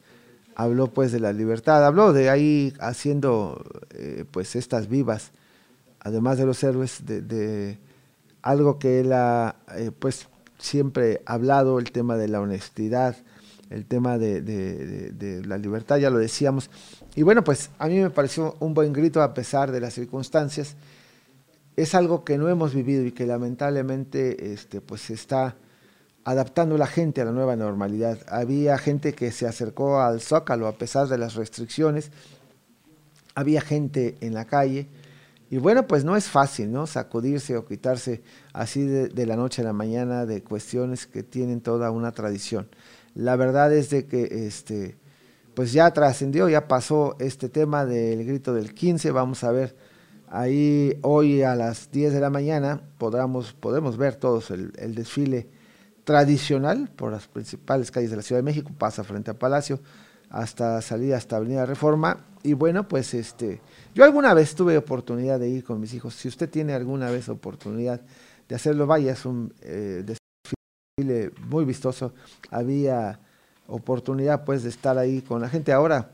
habló 0.55 0.93
pues 0.93 1.11
de 1.11 1.19
la 1.19 1.33
libertad, 1.33 1.83
habló 1.83 2.13
de 2.13 2.29
ahí 2.29 2.73
haciendo 2.79 3.63
eh, 3.89 4.25
pues 4.29 4.55
estas 4.55 4.87
vivas 4.87 5.31
además 6.05 6.37
de 6.37 6.45
los 6.45 6.63
héroes, 6.63 7.01
de, 7.03 7.79
algo 8.43 8.77
que 8.77 8.99
él 8.99 9.11
ha 9.11 9.55
eh, 9.75 9.91
pues 9.97 10.27
siempre 10.59 11.21
hablado, 11.25 11.79
el 11.79 11.91
tema 11.91 12.15
de 12.15 12.27
la 12.27 12.39
honestidad, 12.41 13.17
el 13.71 13.87
tema 13.87 14.19
de, 14.19 15.41
la 15.45 15.57
libertad, 15.57 15.97
ya 15.97 16.11
lo 16.11 16.19
decíamos. 16.19 16.69
Y 17.15 17.23
bueno, 17.23 17.43
pues 17.43 17.71
a 17.79 17.87
mí 17.87 17.99
me 17.99 18.11
pareció 18.11 18.55
un 18.59 18.75
buen 18.75 18.93
grito 18.93 19.21
a 19.23 19.33
pesar 19.33 19.71
de 19.71 19.79
las 19.79 19.95
circunstancias. 19.95 20.75
Es 21.75 21.95
algo 21.95 22.23
que 22.23 22.37
no 22.37 22.47
hemos 22.49 22.75
vivido 22.75 23.03
y 23.03 23.11
que 23.11 23.25
lamentablemente 23.25 24.53
este, 24.53 24.81
pues 24.81 25.01
se 25.01 25.15
está 25.15 25.55
adaptando 26.23 26.77
la 26.77 26.87
gente 26.87 27.21
a 27.21 27.25
la 27.25 27.31
nueva 27.31 27.55
normalidad. 27.55 28.19
Había 28.27 28.77
gente 28.77 29.13
que 29.13 29.31
se 29.31 29.47
acercó 29.47 29.99
al 30.01 30.21
zócalo 30.21 30.67
a 30.67 30.77
pesar 30.77 31.07
de 31.07 31.17
las 31.17 31.33
restricciones, 31.33 32.11
había 33.33 33.61
gente 33.61 34.17
en 34.21 34.35
la 34.35 34.45
calle, 34.45 34.87
y 35.55 35.57
bueno, 35.57 35.87
pues 35.87 36.03
no 36.03 36.17
es 36.17 36.27
fácil, 36.27 36.69
¿no? 36.69 36.85
Sacudirse 36.85 37.55
o 37.55 37.65
quitarse 37.65 38.21
así 38.51 38.83
de, 38.83 39.25
la 39.25 39.37
noche 39.37 39.61
a 39.61 39.63
la 39.63 39.71
mañana 39.71 40.25
de 40.25 40.43
cuestiones 40.43 41.07
que 41.07 41.23
tienen 41.23 41.61
toda 41.61 41.91
una 41.91 42.11
tradición. 42.11 42.67
La 43.13 43.37
verdad 43.37 43.71
es 43.73 43.89
de 43.89 44.05
que 44.05 44.47
este, 44.47 44.97
pues 45.53 45.71
ya 45.71 45.89
trascendió, 45.91 46.49
ya 46.49 46.67
pasó 46.67 47.15
este 47.19 47.47
tema 47.47 47.85
del 47.85 48.25
grito 48.25 48.53
del 48.53 48.73
15, 48.73 49.11
vamos 49.11 49.45
a 49.45 49.51
ver 49.53 49.77
ahí 50.27 50.99
hoy 51.03 51.41
a 51.41 51.55
las 51.55 51.89
10 51.89 52.11
de 52.11 52.19
la 52.19 52.29
mañana 52.29 52.81
podamos, 52.97 53.53
podemos 53.53 53.95
ver 53.95 54.17
todos 54.17 54.51
el, 54.51 54.73
el 54.77 54.93
desfile 54.93 55.47
tradicional 56.03 56.89
por 56.93 57.13
las 57.13 57.29
principales 57.29 57.91
calles 57.91 58.09
de 58.09 58.17
la 58.17 58.23
Ciudad 58.23 58.39
de 58.39 58.43
México, 58.43 58.71
pasa 58.77 59.05
frente 59.05 59.31
a 59.31 59.39
Palacio 59.39 59.79
hasta 60.35 60.81
salir 60.81 61.13
hasta 61.13 61.37
Avenida 61.37 61.65
Reforma 61.65 62.25
y 62.43 62.53
bueno, 62.53 62.89
pues 62.89 63.13
este 63.13 63.61
yo 63.93 64.03
alguna 64.03 64.33
vez 64.33 64.53
tuve 64.53 64.77
oportunidad 64.77 65.39
de 65.39 65.47
ir 65.47 65.63
con 65.63 65.79
mis 65.79 65.93
hijos. 65.93 66.13
Si 66.13 66.27
usted 66.27 66.49
tiene 66.49 66.73
alguna 66.73 67.09
vez 67.09 67.29
oportunidad 67.29 68.01
de 68.49 68.55
hacerlo, 68.55 68.85
vaya, 68.85 69.13
es 69.13 69.25
un 69.25 69.53
eh, 69.61 70.03
desfile 70.05 71.31
muy 71.47 71.63
vistoso. 71.63 72.13
Había 72.51 73.17
oportunidad 73.67 74.43
pues 74.43 74.63
de 74.63 74.69
estar 74.69 74.97
ahí 74.97 75.21
con 75.21 75.41
la 75.41 75.47
gente. 75.47 75.71
Ahora 75.71 76.11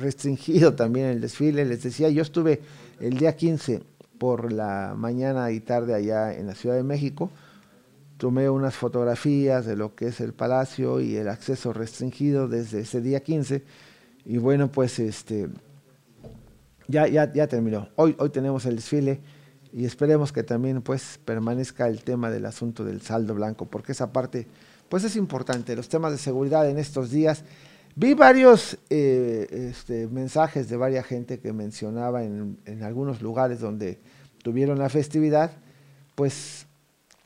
restringido 0.00 0.74
también 0.74 1.06
el 1.08 1.20
desfile. 1.20 1.66
Les 1.66 1.82
decía, 1.82 2.08
yo 2.08 2.22
estuve 2.22 2.62
el 3.00 3.18
día 3.18 3.36
15 3.36 3.82
por 4.18 4.50
la 4.50 4.94
mañana 4.96 5.50
y 5.50 5.60
tarde 5.60 5.94
allá 5.94 6.32
en 6.32 6.46
la 6.46 6.54
Ciudad 6.54 6.74
de 6.74 6.84
México. 6.84 7.30
Tomé 8.18 8.50
unas 8.50 8.74
fotografías 8.74 9.64
de 9.64 9.76
lo 9.76 9.94
que 9.94 10.08
es 10.08 10.20
el 10.20 10.34
palacio 10.34 11.00
y 11.00 11.16
el 11.16 11.28
acceso 11.28 11.72
restringido 11.72 12.48
desde 12.48 12.80
ese 12.80 13.00
día 13.00 13.20
15. 13.20 13.64
Y 14.26 14.36
bueno, 14.38 14.70
pues 14.70 14.98
este 14.98 15.48
ya, 16.88 17.06
ya, 17.06 17.32
ya 17.32 17.46
terminó. 17.46 17.88
Hoy, 17.96 18.16
hoy 18.18 18.30
tenemos 18.30 18.66
el 18.66 18.76
desfile 18.76 19.20
y 19.72 19.84
esperemos 19.84 20.32
que 20.32 20.42
también 20.42 20.82
pues 20.82 21.20
permanezca 21.24 21.86
el 21.86 22.02
tema 22.02 22.30
del 22.30 22.46
asunto 22.46 22.84
del 22.84 23.02
saldo 23.02 23.34
blanco, 23.34 23.66
porque 23.66 23.92
esa 23.92 24.12
parte 24.12 24.46
pues 24.88 25.04
es 25.04 25.16
importante, 25.16 25.76
los 25.76 25.88
temas 25.88 26.12
de 26.12 26.18
seguridad 26.18 26.68
en 26.68 26.78
estos 26.78 27.10
días. 27.10 27.44
Vi 27.94 28.14
varios 28.14 28.78
eh, 28.88 29.46
este, 29.70 30.06
mensajes 30.06 30.68
de 30.68 30.76
varias 30.76 31.04
gente 31.04 31.40
que 31.40 31.52
mencionaba 31.52 32.24
en, 32.24 32.58
en, 32.64 32.82
algunos 32.82 33.20
lugares 33.20 33.60
donde 33.60 33.98
tuvieron 34.42 34.78
la 34.78 34.88
festividad, 34.88 35.50
pues 36.14 36.67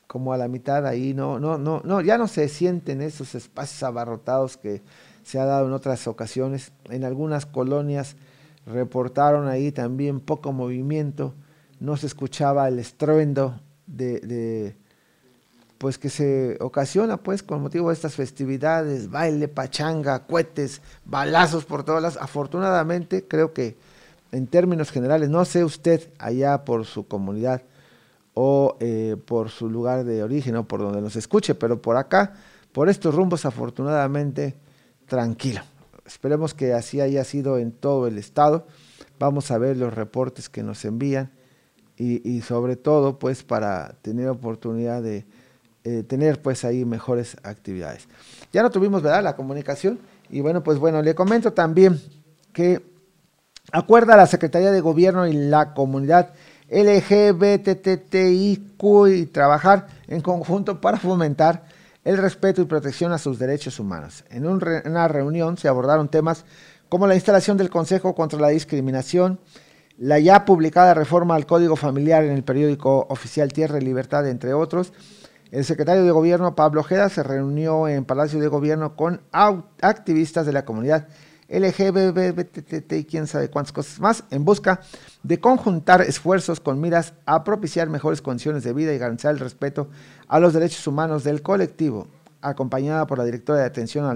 como 0.07 0.33
a 0.33 0.37
la 0.37 0.49
mitad 0.49 0.87
ahí 0.87 1.15
no, 1.15 1.38
no, 1.38 1.59
no, 1.59 1.81
no, 1.85 2.01
ya 2.01 2.19
no 2.19 2.29
se 2.29 2.49
sienten 2.49 3.01
esos 3.01 3.35
espacios 3.35 3.83
abarrotados 3.83 4.57
que 4.57 4.83
se 5.23 5.38
ha 5.38 5.45
dado 5.45 5.67
en 5.67 5.73
otras 5.73 6.07
ocasiones. 6.07 6.73
En 6.91 7.05
algunas 7.05 7.47
colonias 7.47 8.17
reportaron 8.67 9.49
ahí 9.49 9.73
también 9.73 10.21
poco 10.21 10.53
movimiento 10.53 11.35
no 11.83 11.97
se 11.97 12.07
escuchaba 12.07 12.69
el 12.69 12.79
estruendo 12.79 13.61
de, 13.87 14.77
pues 15.79 15.99
que 15.99 16.11
se 16.11 16.57
ocasiona 16.61 17.17
pues 17.17 17.43
con 17.43 17.61
motivo 17.61 17.88
de 17.88 17.95
estas 17.95 18.15
festividades, 18.15 19.11
baile, 19.11 19.49
pachanga, 19.49 20.25
cohetes, 20.25 20.81
balazos 21.05 21.65
por 21.65 21.83
todas 21.83 22.01
las. 22.01 22.17
Afortunadamente, 22.17 23.27
creo 23.27 23.53
que 23.53 23.77
en 24.31 24.47
términos 24.47 24.93
generales, 24.93 25.29
no 25.29 25.45
sé 25.45 25.65
usted 25.65 26.09
allá 26.19 26.65
por 26.65 26.87
su 26.87 27.09
comunidad 27.09 27.62
o 28.35 28.77
eh, 28.81 29.16
por 29.27 29.51
su 29.51 29.68
lugar 29.68 30.05
de 30.05 30.23
origen 30.23 30.57
o 30.57 30.64
por 30.66 30.81
donde 30.81 31.01
nos 31.01 31.16
escuche, 31.16 31.55
pero 31.55 31.81
por 31.81 31.97
acá, 31.97 32.35
por 32.73 32.88
estos 32.88 33.14
rumbos, 33.14 33.45
afortunadamente, 33.45 34.57
tranquilo. 35.07 35.61
Esperemos 36.07 36.55
que 36.55 36.73
así 36.73 37.01
haya 37.01 37.25
sido 37.25 37.59
en 37.59 37.73
todo 37.73 38.07
el 38.07 38.18
estado. 38.18 38.66
Vamos 39.18 39.51
a 39.51 39.59
ver 39.59 39.77
los 39.77 39.95
reportes 39.95 40.49
que 40.49 40.62
nos 40.62 40.85
envían 40.85 41.31
y, 41.97 42.40
sobre 42.40 42.75
todo 42.75 43.21
pues 43.21 43.45
para 43.45 43.95
tener 44.03 44.29
oportunidad 44.29 45.03
de 45.03 45.25
eh, 45.85 46.03
tener 46.03 46.42
pues 46.42 46.64
ahí 46.64 46.85
mejores 46.85 47.37
actividades. 47.45 48.09
Ya 48.53 48.62
no 48.62 48.71
tuvimos, 48.71 49.03
¿verdad? 49.03 49.23
La 49.23 49.37
comunicación 49.37 50.01
y 50.29 50.40
bueno, 50.40 50.64
pues 50.64 50.79
bueno, 50.79 51.03
le 51.03 51.14
comento 51.14 51.53
también 51.53 52.01
que 52.53 52.83
acuerda 53.71 54.16
la 54.16 54.27
Secretaría 54.27 54.73
de 54.73 54.81
Gobierno 54.81 55.27
y 55.27 55.33
la 55.33 55.75
comunidad 55.75 56.33
LGBTTIQ 56.73 58.63
y 59.09 59.27
trabajar 59.27 59.89
en 60.09 60.23
conjunto 60.23 60.81
para 60.81 60.97
fomentar 60.97 61.65
el 62.03 62.17
respeto 62.17 62.63
y 62.63 62.65
protección 62.65 63.13
a 63.13 63.19
sus 63.19 63.39
derechos 63.39 63.79
humanos. 63.79 64.25
En 64.31 64.47
una 64.47 65.07
reunión 65.07 65.59
se 65.59 65.69
abordaron 65.69 66.09
temas 66.09 66.47
como 66.89 67.07
la 67.07 67.15
instalación 67.15 67.59
del 67.59 67.71
Consejo 67.71 68.15
contra 68.15 68.41
la 68.41 68.49
Discriminación, 68.49 69.39
la 69.99 70.19
ya 70.19 70.45
publicada 70.45 70.95
reforma 70.95 71.35
al 71.37 71.47
Código 71.47 71.77
Familiar 71.77 72.25
en 72.25 72.33
el 72.33 72.43
periódico 72.43 73.07
oficial 73.09 73.53
Tierra 73.53 73.79
y 73.79 73.83
Libertad, 73.83 74.27
entre 74.29 74.55
otros. 74.55 74.93
El 75.51 75.67
secretario 75.67 76.05
de 76.05 76.11
Gobierno, 76.11 76.55
Pablo 76.55 76.81
Ojeda, 76.81 77.11
se 77.11 77.23
reunió 77.23 77.87
en 77.87 78.07
Palacio 78.07 78.41
de 78.41 78.49
Gobierno 78.49 78.97
con 78.97 79.21
activistas 79.31 80.47
de 80.47 80.53
la 80.55 80.65
comunidad 80.65 81.09
LGBT 81.53 82.93
y 82.95 83.05
quién 83.05 83.27
sabe 83.27 83.51
cuántas 83.51 83.73
cosas 83.73 84.01
más, 84.01 84.25
en 84.31 84.45
busca 84.45 84.81
de 85.23 85.38
conjuntar 85.38 86.01
esfuerzos 86.03 86.61
con 86.61 86.81
miras 86.81 87.15
a 87.27 87.45
propiciar 87.45 87.88
mejores 87.88 88.23
condiciones 88.23 88.65
de 88.65 88.73
vida 88.73 88.93
y 88.93 88.99
garantizar 88.99 89.33
el 89.35 89.41
respeto 89.41 89.88
a 90.29 90.41
los 90.41 90.55
derechos 90.55 90.87
humanos 90.87 91.25
del 91.25 91.43
colectivo, 91.43 92.09
acompañada 92.41 93.07
por 93.07 93.19
la 93.19 93.25
directora 93.25 93.61
de 93.61 93.67
Atención 93.67 94.07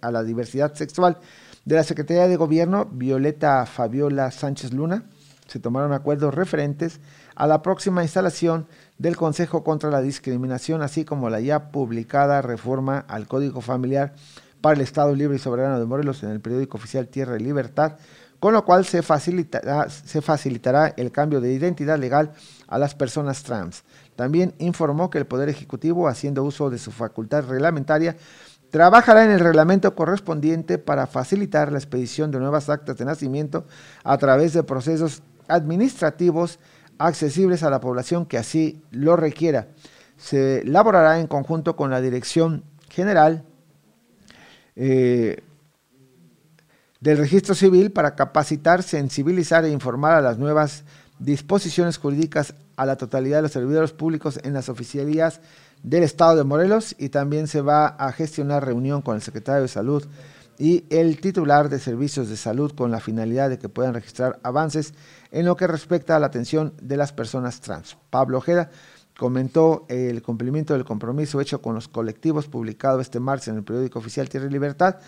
a 0.00 0.10
la 0.10 0.22
Diversidad 0.22 0.74
Sexual 0.74 1.18
de 1.64 1.74
la 1.74 1.84
Secretaría 1.84 2.28
de 2.28 2.36
Gobierno, 2.36 2.86
Violeta 2.90 3.66
Fabiola 3.66 4.30
Sánchez 4.30 4.72
Luna, 4.72 5.04
se 5.48 5.60
tomaron 5.60 5.92
acuerdos 5.92 6.34
referentes 6.34 7.00
a 7.34 7.46
la 7.46 7.62
próxima 7.62 8.02
instalación 8.02 8.66
del 8.98 9.16
Consejo 9.16 9.64
contra 9.64 9.90
la 9.90 10.02
Discriminación, 10.02 10.82
así 10.82 11.04
como 11.04 11.30
la 11.30 11.40
ya 11.40 11.70
publicada 11.70 12.42
reforma 12.42 12.98
al 13.08 13.26
Código 13.26 13.62
Familiar 13.62 14.14
para 14.60 14.76
el 14.76 14.80
Estado 14.80 15.14
Libre 15.14 15.36
y 15.36 15.40
Soberano 15.40 15.78
de 15.78 15.86
Morelos 15.86 16.22
en 16.22 16.30
el 16.30 16.40
periódico 16.40 16.76
oficial 16.76 17.08
Tierra 17.08 17.36
y 17.36 17.42
Libertad, 17.42 17.96
con 18.40 18.52
lo 18.52 18.64
cual 18.64 18.84
se 18.84 19.02
facilitará, 19.02 19.88
se 19.90 20.22
facilitará 20.22 20.94
el 20.96 21.10
cambio 21.10 21.40
de 21.40 21.52
identidad 21.52 21.98
legal 21.98 22.32
a 22.68 22.78
las 22.78 22.94
personas 22.94 23.42
trans. 23.42 23.84
También 24.16 24.54
informó 24.58 25.10
que 25.10 25.18
el 25.18 25.26
Poder 25.26 25.48
Ejecutivo, 25.48 26.08
haciendo 26.08 26.44
uso 26.44 26.70
de 26.70 26.78
su 26.78 26.92
facultad 26.92 27.44
reglamentaria, 27.48 28.16
trabajará 28.70 29.24
en 29.24 29.30
el 29.30 29.40
reglamento 29.40 29.94
correspondiente 29.94 30.78
para 30.78 31.06
facilitar 31.06 31.72
la 31.72 31.78
expedición 31.78 32.30
de 32.30 32.38
nuevas 32.38 32.68
actas 32.68 32.96
de 32.98 33.04
nacimiento 33.04 33.66
a 34.04 34.18
través 34.18 34.52
de 34.52 34.62
procesos 34.62 35.22
administrativos 35.48 36.58
accesibles 36.98 37.62
a 37.62 37.70
la 37.70 37.80
población 37.80 38.26
que 38.26 38.38
así 38.38 38.82
lo 38.90 39.16
requiera. 39.16 39.68
Se 40.16 40.60
elaborará 40.60 41.20
en 41.20 41.26
conjunto 41.26 41.76
con 41.76 41.90
la 41.90 42.00
Dirección 42.00 42.64
General 42.90 43.44
eh, 44.80 45.42
del 47.00 47.18
Registro 47.18 47.54
Civil 47.54 47.90
para 47.90 48.14
capacitar, 48.14 48.84
sensibilizar 48.84 49.64
e 49.64 49.70
informar 49.70 50.14
a 50.14 50.20
las 50.20 50.38
nuevas 50.38 50.84
disposiciones 51.18 51.98
jurídicas 51.98 52.54
a 52.76 52.86
la 52.86 52.96
totalidad 52.96 53.38
de 53.38 53.42
los 53.42 53.52
servidores 53.52 53.92
públicos 53.92 54.38
en 54.44 54.52
las 54.52 54.68
oficialías 54.68 55.40
del 55.82 56.04
Estado 56.04 56.36
de 56.36 56.44
Morelos 56.44 56.94
y 56.96 57.08
también 57.08 57.48
se 57.48 57.60
va 57.60 57.86
a 57.88 58.12
gestionar 58.12 58.64
reunión 58.64 59.02
con 59.02 59.16
el 59.16 59.22
secretario 59.22 59.62
de 59.62 59.68
Salud 59.68 60.06
y 60.58 60.84
el 60.90 61.20
titular 61.20 61.68
de 61.68 61.78
servicios 61.80 62.28
de 62.28 62.36
salud 62.36 62.72
con 62.72 62.90
la 62.90 63.00
finalidad 63.00 63.48
de 63.48 63.58
que 63.58 63.68
puedan 63.68 63.94
registrar 63.94 64.38
avances 64.42 64.94
en 65.30 65.46
lo 65.46 65.56
que 65.56 65.66
respecta 65.66 66.16
a 66.16 66.20
la 66.20 66.26
atención 66.26 66.74
de 66.80 66.96
las 66.96 67.12
personas 67.12 67.60
trans. 67.60 67.96
Pablo 68.10 68.38
Ojeda 68.38 68.70
comentó 69.18 69.84
el 69.88 70.22
cumplimiento 70.22 70.74
del 70.74 70.84
compromiso 70.84 71.40
hecho 71.40 71.60
con 71.60 71.74
los 71.74 71.88
colectivos 71.88 72.46
publicado 72.46 73.00
este 73.00 73.18
martes 73.18 73.48
en 73.48 73.56
el 73.56 73.64
periódico 73.64 73.98
oficial 73.98 74.28
Tierra 74.28 74.46
y 74.46 74.50
Libertad. 74.50 75.00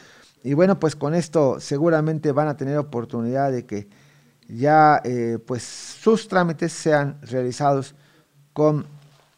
Y 0.42 0.54
bueno, 0.54 0.80
pues 0.80 0.96
con 0.96 1.14
esto 1.14 1.60
seguramente 1.60 2.32
van 2.32 2.48
a 2.48 2.56
tener 2.56 2.76
oportunidad 2.76 3.52
de 3.52 3.66
que 3.66 3.88
ya 4.48 5.00
eh, 5.04 5.38
pues 5.46 5.62
sus 5.62 6.26
trámites 6.26 6.72
sean 6.72 7.20
realizados 7.22 7.94
con 8.52 8.84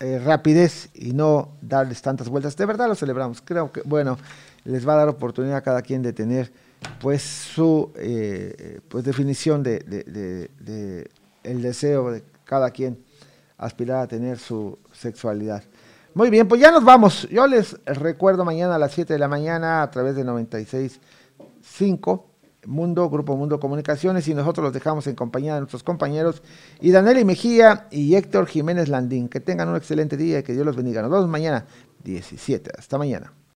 eh, 0.01 0.19
rapidez 0.25 0.89
y 0.95 1.13
no 1.13 1.51
darles 1.61 2.01
tantas 2.01 2.31
vueltas. 2.31 2.57
De 2.57 2.65
verdad 2.65 2.89
lo 2.89 2.95
celebramos. 2.95 3.43
Creo 3.43 3.71
que, 3.71 3.83
bueno, 3.83 4.17
les 4.65 4.89
va 4.89 4.95
a 4.95 4.97
dar 4.97 5.09
oportunidad 5.11 5.59
a 5.59 5.63
cada 5.63 5.83
quien 5.83 6.01
de 6.01 6.15
tener 6.15 6.51
pues 6.99 7.21
su 7.21 7.93
eh, 7.97 8.81
pues 8.89 9.05
definición 9.05 9.63
de, 9.63 9.81
de, 9.81 11.11
el 11.43 11.61
deseo 11.61 12.11
de 12.11 12.25
cada 12.45 12.71
quien 12.71 13.12
aspirar 13.63 14.03
a 14.03 14.07
tener 14.07 14.39
su 14.39 14.79
sexualidad. 14.93 15.63
Muy 16.15 16.31
bien, 16.31 16.47
pues 16.47 16.61
ya 16.61 16.71
nos 16.71 16.85
vamos. 16.85 17.29
Yo 17.31 17.47
les 17.47 17.77
recuerdo 17.87 18.45
mañana 18.45 18.75
a 18.75 18.79
las 18.79 18.93
7 18.93 19.13
de 19.13 19.19
la 19.19 19.29
mañana 19.29 19.83
a 19.83 19.91
través 19.91 20.15
de 20.15 20.25
96.5 20.25 22.25
Mundo, 22.67 23.11
Grupo 23.11 23.37
Mundo 23.37 23.59
Comunicaciones 23.59 24.29
y 24.29 24.35
nosotros 24.35 24.65
los 24.65 24.73
dejamos 24.73 25.07
en 25.07 25.17
compañía 25.17 25.55
de 25.55 25.61
nuestros 25.61 25.83
compañeros 25.83 26.43
y 26.81 26.93
Daniel 26.93 27.25
Mejía 27.25 27.89
y 27.91 28.15
Héctor 28.15 28.47
Jiménez 28.47 28.89
Landín. 28.89 29.29
Que 29.29 29.41
tengan 29.41 29.69
un 29.69 29.77
excelente 29.77 30.17
día 30.17 30.41
y 30.41 30.43
que 30.43 30.53
Dios 30.53 30.67
los 30.67 30.77
bendiga. 30.77 31.03
Nos 31.03 31.11
vemos 31.11 31.29
mañana 31.29 31.65
17. 32.05 32.71
Hasta 32.79 32.99
mañana. 32.99 33.33